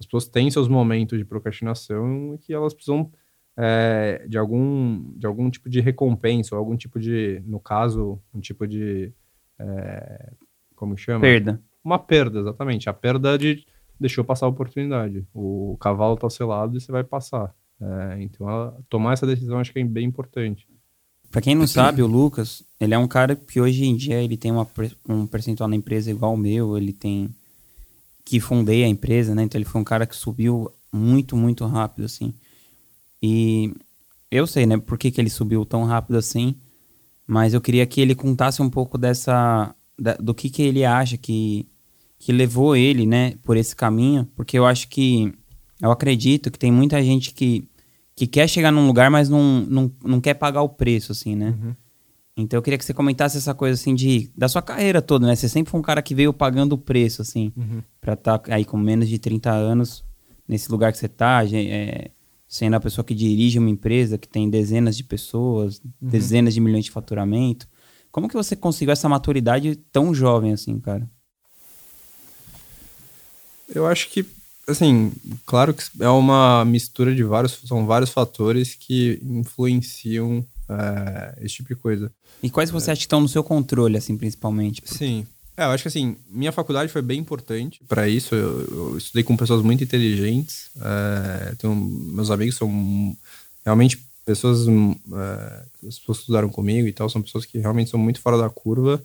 [0.00, 3.10] As pessoas têm seus momentos de procrastinação que elas precisam
[3.56, 8.40] é, de, algum, de algum tipo de recompensa, ou algum tipo de, no caso, um
[8.40, 9.12] tipo de.
[9.58, 10.32] É,
[10.74, 11.20] como chama?
[11.20, 11.60] Perda.
[11.84, 12.88] Uma perda, exatamente.
[12.88, 13.64] A perda de
[13.98, 15.24] deixou passar a oportunidade.
[15.32, 17.54] O cavalo está selado e você vai passar.
[17.80, 20.66] É, então, ela, tomar essa decisão acho que é bem importante.
[21.30, 24.36] Para quem não sabe, o Lucas, ele é um cara que hoje em dia ele
[24.36, 24.68] tem uma,
[25.08, 27.34] um percentual na empresa igual o meu, ele tem
[28.24, 29.42] que fundei a empresa, né?
[29.42, 32.34] Então ele foi um cara que subiu muito, muito rápido, assim.
[33.22, 33.72] E
[34.30, 36.56] eu sei, né, por que, que ele subiu tão rápido assim,
[37.26, 39.74] mas eu queria que ele contasse um pouco dessa.
[39.98, 41.68] Da, do que, que ele acha que,
[42.18, 45.32] que levou ele, né, por esse caminho, porque eu acho que.
[45.80, 47.68] Eu acredito que tem muita gente que,
[48.14, 51.56] que quer chegar num lugar, mas não, não, não quer pagar o preço, assim, né?
[51.60, 51.74] Uhum.
[52.36, 55.34] Então eu queria que você comentasse essa coisa assim de da sua carreira toda, né?
[55.34, 57.82] Você sempre foi um cara que veio pagando o preço, assim, uhum.
[58.00, 60.04] pra estar tá aí com menos de 30 anos
[60.48, 61.44] nesse lugar que você tá.
[61.52, 62.10] É,
[62.52, 65.90] sendo a pessoa que dirige uma empresa que tem dezenas de pessoas, uhum.
[66.02, 67.66] dezenas de milhões de faturamento.
[68.10, 71.08] Como que você conseguiu essa maturidade tão jovem assim, cara?
[73.74, 74.26] Eu acho que,
[74.68, 75.10] assim,
[75.46, 81.70] claro que é uma mistura de vários, são vários fatores que influenciam é, esse tipo
[81.70, 82.12] de coisa.
[82.42, 84.82] E quais você acha que estão no seu controle, assim, principalmente?
[84.84, 85.26] Sim.
[85.62, 88.34] É, eu acho que assim, minha faculdade foi bem importante para isso.
[88.34, 90.70] Eu, eu, estudei com pessoas muito inteligentes.
[90.80, 93.16] É, tenho, meus amigos são
[93.64, 98.00] realmente pessoas, é, as pessoas que estudaram comigo e tal, são pessoas que realmente são
[98.00, 99.00] muito fora da curva.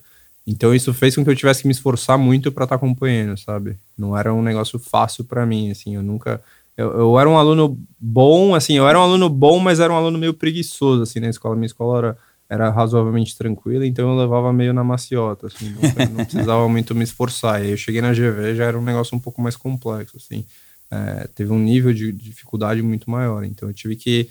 [0.47, 3.37] Então isso fez com que eu tivesse que me esforçar muito para estar tá acompanhando,
[3.37, 3.77] sabe?
[3.95, 5.95] Não era um negócio fácil para mim, assim.
[5.95, 6.41] Eu nunca
[6.75, 9.95] eu, eu, era um aluno bom, assim, eu era um aluno bom, mas era um
[9.95, 11.55] aluno meio preguiçoso, assim, na escola.
[11.55, 12.17] Minha escola era
[12.49, 17.03] era razoavelmente tranquila, então eu levava meio na maciota, assim, não, não precisava muito me
[17.03, 17.61] esforçar.
[17.61, 20.45] E aí eu cheguei na GV, já era um negócio um pouco mais complexo, assim.
[20.89, 24.29] É, teve um nível de dificuldade muito maior, então eu tive que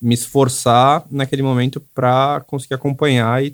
[0.00, 3.46] me esforçar naquele momento para conseguir acompanhar e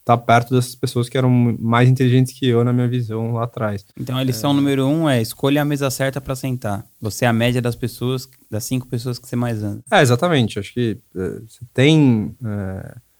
[0.00, 3.44] estar tá perto dessas pessoas que eram mais inteligentes que eu na minha visão lá
[3.44, 3.84] atrás.
[3.96, 4.54] Então a lição é...
[4.54, 6.84] número um é escolha a mesa certa para sentar.
[7.00, 9.80] Você é a média das pessoas, das cinco pessoas que você mais anda.
[9.88, 10.58] É, exatamente.
[10.58, 12.34] Acho que é, você tem...
[12.44, 13.11] É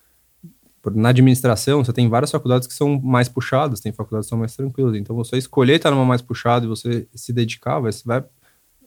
[0.90, 4.56] na administração, você tem várias faculdades que são mais puxadas, tem faculdades que são mais
[4.56, 4.96] tranquilas.
[4.96, 8.24] Então, você escolher estar numa mais puxada e você se dedicar, vai, vai,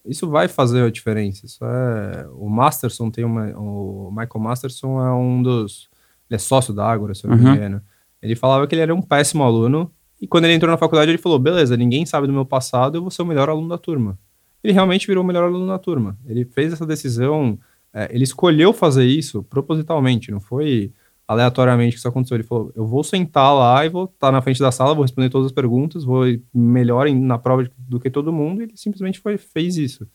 [0.04, 1.46] isso vai fazer a diferença.
[1.46, 3.46] Isso é, o Masterson tem uma.
[3.58, 5.88] O Michael Masterson é um dos.
[6.28, 7.54] Ele é sócio da Ágora, se eu não me uhum.
[7.54, 7.82] engano.
[8.20, 9.90] Ele falava que ele era um péssimo aluno.
[10.20, 13.02] E quando ele entrou na faculdade, ele falou: beleza, ninguém sabe do meu passado, eu
[13.02, 14.18] vou ser o melhor aluno da turma.
[14.62, 16.18] Ele realmente virou o melhor aluno da turma.
[16.26, 17.58] Ele fez essa decisão,
[17.92, 20.92] é, ele escolheu fazer isso propositalmente, não foi
[21.26, 22.36] aleatoriamente que isso aconteceu.
[22.36, 25.30] Ele falou: eu vou sentar lá e vou estar na frente da sala, vou responder
[25.30, 28.60] todas as perguntas, vou melhor na prova do que todo mundo.
[28.60, 30.06] E ele simplesmente foi, fez isso.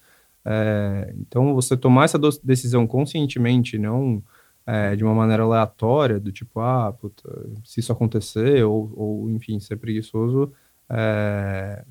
[0.45, 4.23] É, então, você tomar essa decisão conscientemente, não
[4.65, 7.29] é, de uma maneira aleatória, do tipo, ah, puta,
[7.63, 10.51] se isso acontecer, ou, ou enfim, ser preguiçoso,
[10.89, 11.83] é,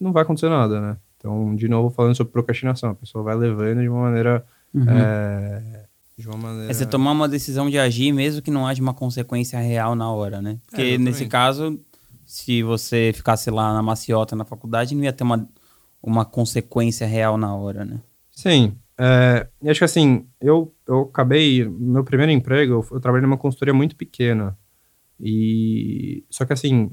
[0.00, 0.96] não vai acontecer nada, né?
[1.16, 4.44] Então, de novo, falando sobre procrastinação, a pessoa vai levando de uma maneira.
[4.72, 5.87] Uhum
[6.18, 6.70] de uma maneira...
[6.70, 10.10] É você tomar uma decisão de agir mesmo que não haja uma consequência real na
[10.10, 10.58] hora, né?
[10.66, 11.80] Porque é, nesse caso,
[12.26, 15.48] se você ficasse lá na maciota na faculdade, não ia ter uma,
[16.02, 18.00] uma consequência real na hora, né?
[18.32, 18.74] Sim.
[18.98, 21.64] É, e acho que assim, eu, eu acabei.
[21.68, 24.58] Meu primeiro emprego, eu, eu trabalhei numa consultoria muito pequena.
[25.20, 26.24] E.
[26.28, 26.90] Só que assim,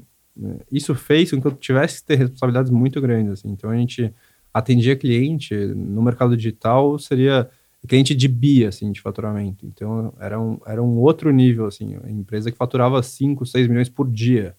[0.70, 3.32] isso fez com que eu tivesse que ter responsabilidades muito grandes.
[3.32, 3.50] Assim.
[3.50, 4.14] Então a gente
[4.54, 7.50] atendia cliente no mercado digital, seria
[7.86, 9.64] cliente de bi, assim, de faturamento.
[9.64, 14.10] Então, era um, era um outro nível, assim, empresa que faturava 5, 6 milhões por
[14.10, 14.54] dia.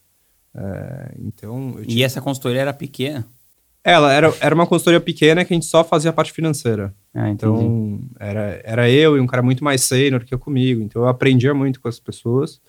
[0.56, 1.76] É, então...
[1.88, 3.26] E essa consultoria era pequena?
[3.84, 6.94] Ela era, era uma consultoria pequena que a gente só fazia a parte financeira.
[7.13, 10.82] Ah, então, era, era eu e um cara muito mais sênior que eu comigo.
[10.82, 12.60] Então, eu aprendia muito com as pessoas.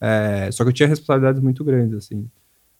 [0.00, 2.30] É, só que eu tinha responsabilidades muito grandes, assim.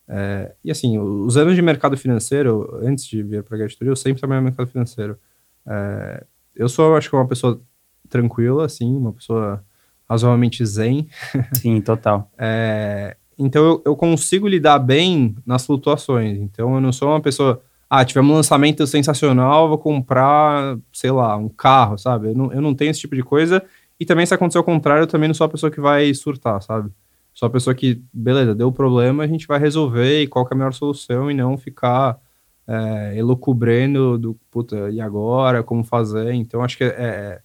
[0.08, 3.96] É, e assim, os anos de mercado financeiro, antes de vir para a Gastoria, eu
[3.96, 5.18] sempre trabalhei no mercado financeiro.
[5.66, 7.60] É, eu sou, acho que, uma pessoa
[8.08, 9.64] tranquila, assim, uma pessoa
[10.08, 11.08] razoavelmente zen.
[11.54, 12.30] Sim, total.
[12.36, 16.38] É, então eu, eu, consigo lidar bem nas flutuações.
[16.38, 17.62] Então eu não sou uma pessoa.
[17.88, 22.28] Ah, tivemos um lançamento sensacional, vou comprar, sei lá, um carro, sabe?
[22.28, 23.62] Eu não, eu não tenho esse tipo de coisa.
[23.98, 26.62] E também, se acontecer o contrário, eu também não sou a pessoa que vai surtar,
[26.62, 26.90] sabe?
[27.34, 30.56] Sou a pessoa que, beleza, deu problema, a gente vai resolver e qual é a
[30.56, 32.18] melhor solução e não ficar
[32.66, 36.32] é, elucubrando do, puta, e agora, como fazer.
[36.32, 37.40] Então, acho que é, é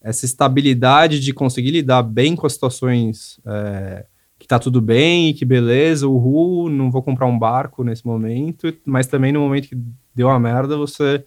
[0.00, 4.06] essa estabilidade de conseguir lidar bem com as situações é,
[4.38, 9.06] que tá tudo bem, que beleza, uhul, não vou comprar um barco nesse momento, mas
[9.06, 9.78] também no momento que
[10.14, 11.24] deu a merda, você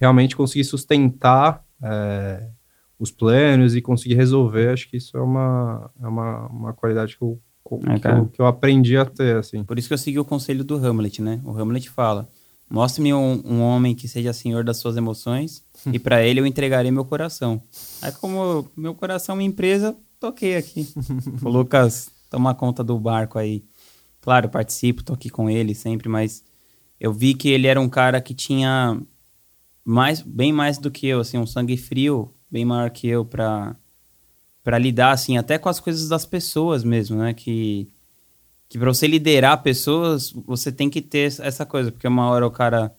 [0.00, 2.48] realmente conseguir sustentar é,
[2.98, 7.22] os planos e conseguir resolver, acho que isso é uma, é uma, uma qualidade que
[7.22, 7.38] eu,
[7.88, 9.64] é, que, eu, que eu aprendi a ter, assim.
[9.64, 11.40] Por isso que eu segui o conselho do Hamlet, né?
[11.44, 12.28] O Hamlet fala,
[12.72, 16.90] mostre-me um, um homem que seja senhor das suas emoções e para ele eu entregarei
[16.90, 17.62] meu coração.
[18.00, 20.88] Aí, como meu coração é uma empresa, toquei aqui.
[21.42, 23.62] o Lucas, toma conta do barco aí.
[24.22, 26.42] Claro, participo, tô aqui com ele sempre, mas
[26.98, 28.98] eu vi que ele era um cara que tinha
[29.84, 33.76] mais, bem mais do que eu, assim, um sangue frio, bem maior que eu para
[34.64, 37.34] para lidar assim até com as coisas das pessoas mesmo, né?
[37.34, 37.88] Que
[38.72, 42.50] que para você liderar pessoas, você tem que ter essa coisa, porque uma hora o
[42.50, 42.90] cara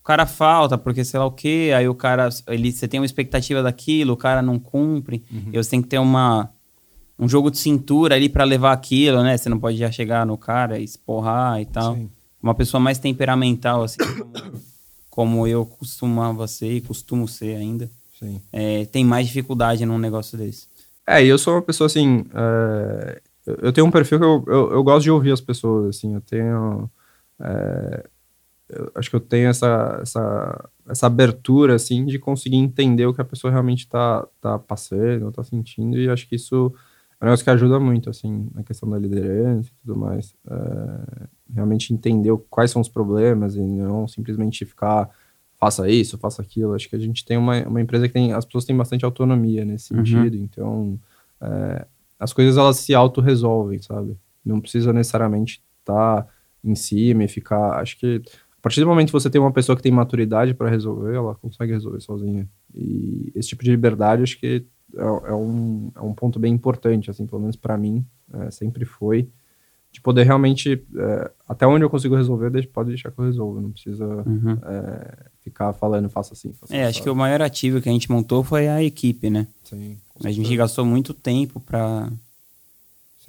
[0.00, 3.06] o cara falta porque sei lá o quê, aí o cara, ele, você tem uma
[3.06, 5.50] expectativa daquilo, o cara não cumpre, uhum.
[5.52, 6.48] e você tem que ter uma,
[7.18, 9.36] um jogo de cintura ali para levar aquilo, né?
[9.36, 11.96] Você não pode já chegar no cara e esporrar e tal.
[11.96, 12.08] Sim.
[12.40, 14.62] Uma pessoa mais temperamental, assim, como,
[15.10, 17.90] como eu costumava ser e costumo ser ainda,
[18.52, 20.68] é, tem mais dificuldade num negócio desse.
[21.04, 22.24] É, e eu sou uma pessoa assim.
[22.32, 26.14] É, eu tenho um perfil que eu, eu, eu, gosto de ouvir as pessoas, assim,
[26.14, 26.90] eu tenho.
[27.40, 28.06] É,
[28.68, 33.20] eu acho que eu tenho essa, essa, essa abertura, assim, de conseguir entender o que
[33.20, 36.72] a pessoa realmente está tá passando, está sentindo, e acho que isso
[37.20, 40.34] é um negócio que ajuda muito, assim, na questão da liderança e tudo mais.
[40.48, 45.10] É, realmente entender quais são os problemas e não simplesmente ficar
[45.60, 46.74] faça isso, faça aquilo.
[46.74, 49.64] Acho que a gente tem uma, uma empresa que tem, as pessoas têm bastante autonomia
[49.64, 50.04] nesse uhum.
[50.04, 50.98] sentido, então
[51.40, 51.86] é,
[52.20, 54.16] as coisas elas se auto-resolvem, sabe?
[54.44, 56.28] Não precisa necessariamente estar tá
[56.62, 57.80] em cima e ficar.
[57.80, 58.22] Acho que
[58.60, 61.34] a partir do momento que você tem uma pessoa que tem maturidade para resolver, ela
[61.34, 62.46] consegue resolver sozinha.
[62.74, 67.10] E esse tipo de liberdade, acho que é, é um, é um ponto bem importante,
[67.10, 68.04] assim, pelo menos para mim,
[68.34, 69.30] é, sempre foi.
[69.90, 73.72] De poder realmente, é, até onde eu consigo resolver, pode deixar que eu resolva, não
[73.72, 74.58] precisa uhum.
[74.62, 76.52] É, ficar falando, faça assim.
[76.52, 79.48] Faça é, acho que o maior ativo que a gente montou foi a equipe, né?
[79.64, 79.96] Sim.
[80.22, 82.10] A gente gastou muito tempo para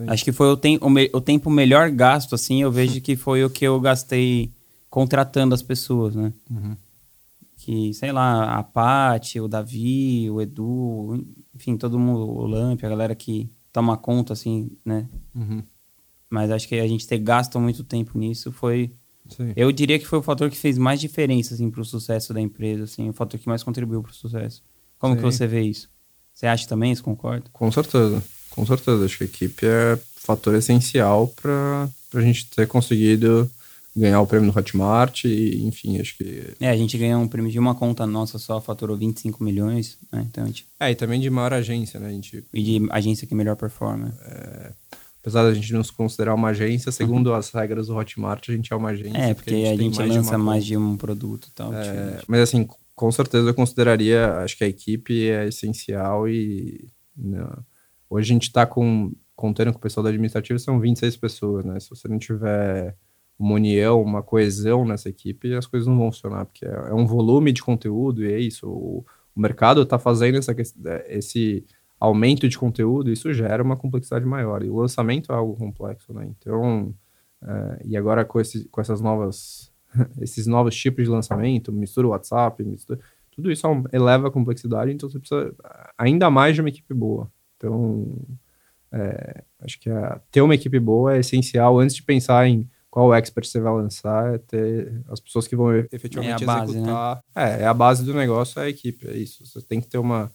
[0.08, 3.44] Acho que foi o, tem, o, o tempo melhor gasto, assim, eu vejo que foi
[3.44, 4.52] o que eu gastei
[4.90, 6.34] contratando as pessoas, né?
[6.50, 6.76] Uhum.
[7.58, 11.24] Que, sei lá, a Paty, o Davi, o Edu,
[11.56, 15.08] enfim, todo mundo, o Lamp, a galera que toma conta, assim, né?
[15.36, 15.62] Uhum.
[16.30, 18.92] Mas acho que a gente ter gasto muito tempo nisso foi...
[19.30, 19.54] Sim.
[19.56, 22.86] Eu diria que foi o fator que fez mais diferença, assim, pro sucesso da empresa,
[22.86, 24.64] assim, o fator que mais contribuiu pro sucesso.
[24.98, 25.20] Como Sim.
[25.20, 25.90] que você vê isso?
[26.42, 27.44] Você acha também, você concorda?
[27.54, 29.06] Com certeza, com certeza.
[29.06, 33.48] Acho que a equipe é fator essencial para a gente ter conseguido
[33.96, 36.56] ganhar o prêmio no Hotmart e, enfim, acho que...
[36.60, 40.26] É, a gente ganhou um prêmio de uma conta nossa só, faturou 25 milhões, né?
[40.32, 40.66] Então, gente...
[40.80, 42.08] É, e também de maior agência, né?
[42.08, 42.44] A gente...
[42.52, 44.12] E de agência que melhor performa.
[44.26, 44.72] É...
[45.22, 47.36] Apesar da gente não se considerar uma agência, segundo uhum.
[47.36, 49.16] as regras do Hotmart, a gente é uma agência.
[49.16, 51.52] É, porque, porque a gente, a gente mais lança de mais de um produto e
[51.52, 51.72] tal.
[51.72, 52.14] É...
[52.14, 52.24] Tipo.
[52.28, 56.88] Mas assim, com certeza eu consideraria, acho que a equipe é essencial e...
[57.16, 57.46] Né,
[58.10, 61.80] hoje a gente está com, contando com o pessoal da administrativa, são 26 pessoas, né?
[61.80, 62.96] Se você não tiver
[63.40, 67.08] uma união, uma coesão nessa equipe, as coisas não vão funcionar, porque é, é um
[67.08, 68.68] volume de conteúdo e é isso.
[68.70, 71.66] O, o mercado está fazendo essa, é, esse
[72.00, 74.64] aumento de conteúdo, isso gera uma complexidade maior.
[74.64, 76.28] E o lançamento é algo complexo, né?
[76.30, 76.94] Então,
[77.44, 79.71] é, e agora com, esse, com essas novas,
[80.22, 83.00] esses novos tipos de lançamento, mistura o WhatsApp, mistura,
[83.32, 85.54] tudo isso eleva a complexidade, então você precisa
[85.98, 87.32] ainda mais de uma equipe boa.
[87.58, 88.18] Então,
[88.92, 93.14] é, acho que a, ter uma equipe boa é essencial antes de pensar em qual
[93.14, 97.16] expert você vai lançar, é ter as pessoas que vão efetivamente é base, executar.
[97.16, 97.22] Né?
[97.36, 99.46] É, é a base do negócio, é a equipe, é isso.
[99.46, 100.30] Você tem que ter uma.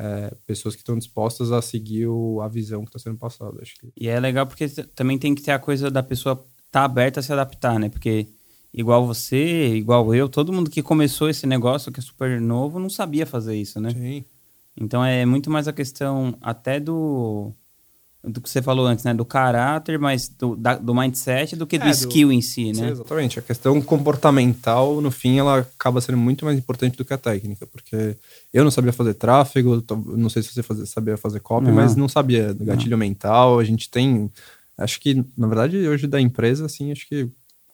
[0.00, 3.58] É, pessoas que estão dispostas a seguir o, a visão que está sendo passada.
[3.60, 3.92] Acho que...
[3.96, 7.18] E é legal porque também tem que ter a coisa da pessoa estar tá aberta
[7.18, 7.88] a se adaptar, né?
[7.88, 8.28] Porque
[8.72, 12.90] igual você, igual eu, todo mundo que começou esse negócio que é super novo não
[12.90, 13.90] sabia fazer isso, né?
[13.90, 14.24] Sim.
[14.80, 17.52] Então é muito mais a questão até do
[18.22, 19.14] do que você falou antes, né?
[19.14, 22.74] Do caráter, mas do, da, do mindset do que É, do do- skill em si,
[22.74, 22.90] Sim, né?
[22.90, 23.38] exatamente.
[23.38, 27.66] A questão comportamental, no fim, ela acaba sendo muito mais importante do que a técnica,
[27.66, 28.16] porque
[28.52, 29.82] eu não sabia fazer tráfego,
[30.16, 31.74] não sei se você fazia- sabia fazer copy, Não.
[31.74, 33.58] mas não sabia do gatilho mental.
[33.60, 34.30] A gente tem,
[34.76, 37.28] acho que, na verdade, hoje da empresa, assim, acho que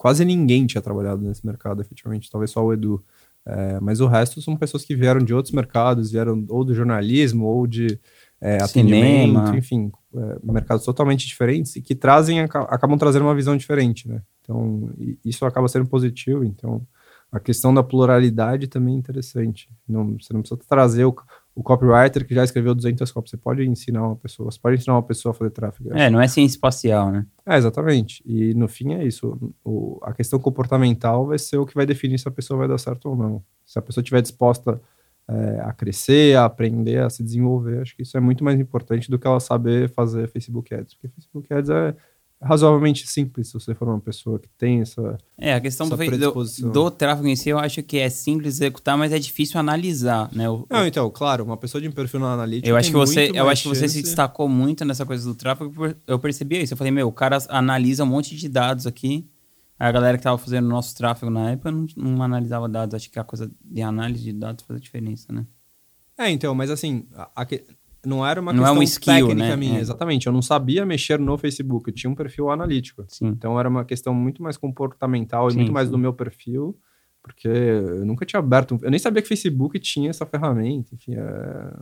[0.04, 3.02] quase ninguém tinha trabalhado nesse mercado, efetivamente, talvez só o Edu.
[3.46, 7.46] É, mas o resto são pessoas que vieram de outros mercados, vieram ou do jornalismo
[7.46, 7.98] ou de
[8.38, 9.40] é, Cinema.
[9.40, 14.06] atendimento, enfim, é, mercados totalmente diferentes e que trazem, aca- acabam trazendo uma visão diferente,
[14.06, 14.20] né?
[14.42, 14.90] Então,
[15.24, 16.44] isso acaba sendo positivo.
[16.44, 16.86] Então,
[17.32, 19.70] a questão da pluralidade também é interessante.
[19.88, 21.16] Não, você não precisa trazer o,
[21.54, 23.30] o copywriter que já escreveu 200 copies.
[23.30, 25.96] Você pode ensinar uma pessoa, você pode ensinar uma pessoa a fazer tráfego.
[25.96, 27.24] É, não é ciência espacial, né?
[27.46, 28.22] É, exatamente.
[28.26, 29.54] E no fim é isso.
[29.64, 32.78] O, a questão comportamental vai ser o que vai definir se a pessoa vai dar
[32.78, 33.42] certo ou não.
[33.64, 34.80] Se a pessoa estiver disposta
[35.28, 39.08] é, a crescer, a aprender, a se desenvolver, acho que isso é muito mais importante
[39.08, 40.94] do que ela saber fazer Facebook Ads.
[40.94, 41.94] Porque Facebook Ads é
[42.44, 45.16] razoavelmente simples se você for uma pessoa que tem essa.
[45.38, 45.94] É, a questão do,
[46.72, 50.48] do, tráfego em si, eu acho que é simples executar, mas é difícil analisar, né?
[50.48, 52.68] O- Não, então, claro, uma pessoa de um perfil na analítica.
[52.68, 55.72] eu acho que você, eu acho que você se destacou muito nessa coisa do tráfego,
[56.06, 56.74] eu percebi isso.
[56.74, 59.26] Eu falei, meu, o cara analisa um monte de dados aqui.
[59.76, 62.94] A galera que tava fazendo nosso tráfego na época não, não analisava dados.
[62.94, 65.44] Acho que a coisa de análise de dados faz a diferença, né?
[66.16, 67.44] É, então, mas assim, a- a
[68.04, 69.56] não era uma Não é questão uma skill, técnica né?
[69.56, 69.80] minha, É.
[69.80, 70.26] exatamente.
[70.26, 73.04] Eu não sabia mexer no Facebook, eu tinha um perfil analítico.
[73.08, 73.26] Sim.
[73.28, 75.92] Então era uma questão muito mais comportamental e Sim, muito mais sim.
[75.92, 76.78] do meu perfil,
[77.22, 81.76] porque eu nunca tinha aberto, eu nem sabia que Facebook tinha essa ferramenta, enfim, é-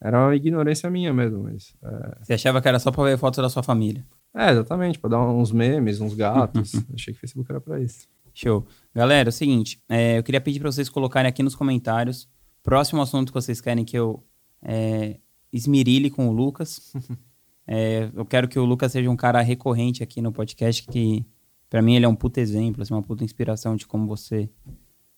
[0.00, 3.42] era uma ignorância minha mesmo, mas é, Você achava que era só pra ver foto
[3.42, 4.04] da sua família.
[4.34, 8.06] é, exatamente, para dar uns memes, uns gatos, achei que Facebook era para isso.
[8.32, 8.64] Show.
[8.94, 12.28] Galera, é o seguinte, é, eu queria pedir para vocês colocarem aqui nos comentários
[12.62, 14.22] próximo assunto que vocês querem que eu
[14.62, 15.16] é,
[15.52, 16.92] esmirile com o Lucas.
[17.70, 21.22] É, eu quero que o Lucas seja um cara recorrente aqui no podcast, que
[21.68, 24.48] para mim ele é um puta exemplo, assim, uma puta inspiração de como você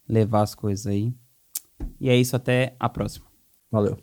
[0.09, 1.15] levar as coisas aí.
[2.01, 3.27] E é isso, até a próxima.
[3.71, 3.97] Valeu.